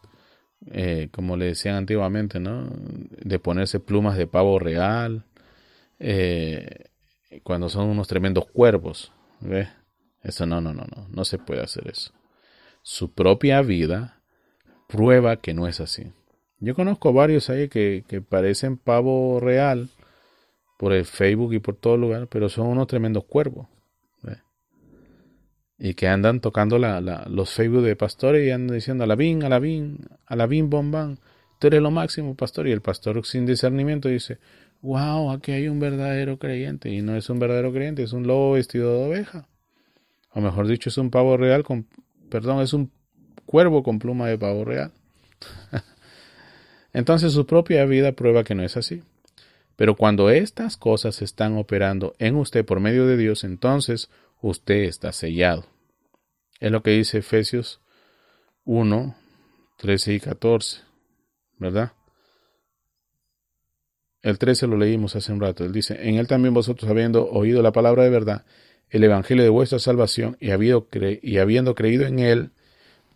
[0.71, 2.71] eh, como le decían antiguamente, ¿no?
[2.71, 5.25] De ponerse plumas de pavo real,
[5.99, 6.85] eh,
[7.43, 9.71] cuando son unos tremendos cuervos, ¿ve?
[10.23, 12.13] Eso no, no, no, no, no se puede hacer eso.
[12.81, 14.22] Su propia vida
[14.93, 16.13] prueba que no es así.
[16.61, 19.89] Yo conozco varios ahí que, que parecen pavo real
[20.79, 23.67] por el Facebook y por todo lugar, pero son unos tremendos cuervos.
[25.79, 30.71] Y que andan tocando la, los Facebook de pastores y andan diciendo alabín, alabín, alabín,
[30.71, 31.19] bombán.
[31.59, 32.69] Tú eres lo máximo, pastor.
[32.69, 34.39] Y el pastor sin discernimiento dice,
[34.81, 36.89] wow, aquí hay un verdadero creyente.
[36.89, 39.49] Y no es un verdadero creyente, es un lobo vestido de oveja.
[40.31, 41.89] O mejor dicho, es un pavo real con,
[42.29, 42.93] perdón, es un
[43.47, 44.93] cuervo con pluma de pavo real.
[46.93, 49.03] Entonces su propia vida prueba que no es así.
[49.77, 55.13] Pero cuando estas cosas están operando en usted por medio de Dios, entonces usted está
[55.13, 55.65] sellado.
[56.61, 57.81] Es lo que dice Efesios
[58.65, 59.17] 1,
[59.79, 60.83] 13 y 14,
[61.59, 61.93] ¿verdad?
[64.23, 65.65] El 13 lo leímos hace un rato.
[65.65, 68.45] Él dice, en él también vosotros habiendo oído la palabra de verdad,
[68.91, 72.51] el evangelio de vuestra salvación, y, y habiendo creído en él,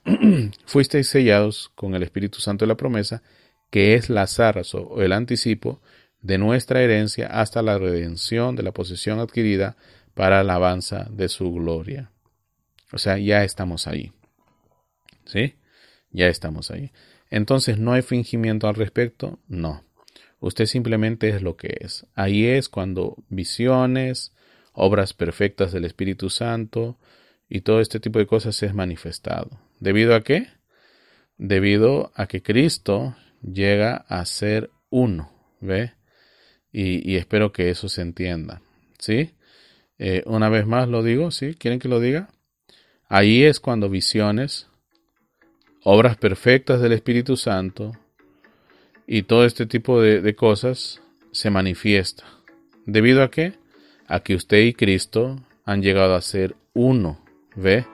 [0.67, 3.23] fuisteis sellados con el Espíritu Santo de la promesa,
[3.71, 5.81] que es la zarra o el anticipo
[6.23, 9.77] de nuestra herencia hasta la redención de la posesión adquirida
[10.15, 12.11] para la alabanza de su gloria.
[12.93, 14.13] O sea, ya estamos ahí.
[15.25, 15.57] ¿Sí?
[16.11, 16.93] Ya estamos ahí.
[17.31, 19.41] Entonces, ¿no hay fingimiento al respecto?
[19.49, 19.85] No.
[20.39, 22.07] Usted simplemente es lo que es.
[22.15, 24.33] Ahí es cuando visiones,
[24.73, 26.99] obras perfectas del Espíritu Santo
[27.49, 29.66] y todo este tipo de cosas es manifestado.
[29.81, 30.49] ¿Debido a qué?
[31.39, 35.33] Debido a que Cristo llega a ser uno.
[35.61, 35.93] ¿Ve?
[36.79, 38.61] y, espero que eso se entienda.
[38.99, 39.31] ¿Sí?
[39.99, 41.55] Eh, una vez más lo digo, ¿sí?
[41.55, 42.29] ¿Quieren que lo diga?
[43.09, 44.69] Ahí es cuando visiones,
[45.83, 47.93] obras perfectas del Espíritu Santo
[49.07, 51.01] y todo este tipo de, de cosas
[51.33, 52.25] se manifiesta.
[52.85, 53.55] ¿Debido a qué?
[54.07, 57.25] A que usted y Cristo han llegado a ser uno.
[57.55, 57.87] ¿Ve?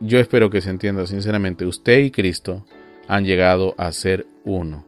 [0.00, 1.64] Yo espero que se entienda sinceramente.
[1.64, 2.64] Usted y Cristo
[3.08, 4.84] han llegado a ser uno.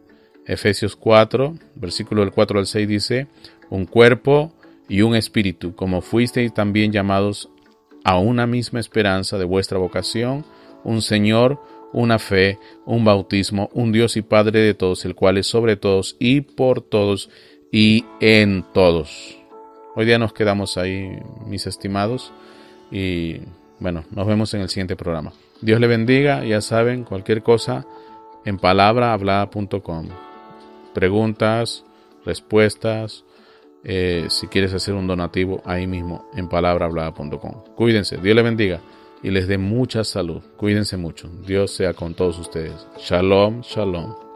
[0.47, 3.27] Efesios 4, versículo del 4 al 6 dice,
[3.71, 4.53] un cuerpo
[4.89, 7.51] y un espíritu, como fuisteis también llamados
[8.05, 10.45] a una misma esperanza de vuestra vocación,
[10.85, 11.61] un Señor,
[11.93, 16.17] una fe, un bautismo, un Dios y Padre de todos, el cual es sobre todos
[16.19, 17.29] y por todos
[17.71, 19.39] y en todos.
[19.95, 22.33] Hoy día nos quedamos ahí, mis estimados,
[22.91, 23.41] y
[23.81, 25.33] bueno, nos vemos en el siguiente programa.
[25.61, 27.87] Dios le bendiga, ya saben, cualquier cosa
[28.45, 30.09] en palabrahablada.com
[30.99, 31.85] preguntas,
[32.25, 33.25] respuestas,
[33.85, 37.75] eh, si quieres hacer un donativo ahí mismo en palabrahablada.com.
[37.77, 38.81] Cuídense, Dios les bendiga
[39.23, 40.43] y les dé mucha salud.
[40.57, 41.29] Cuídense mucho.
[41.47, 42.87] Dios sea con todos ustedes.
[42.99, 44.28] Shalom, shalom.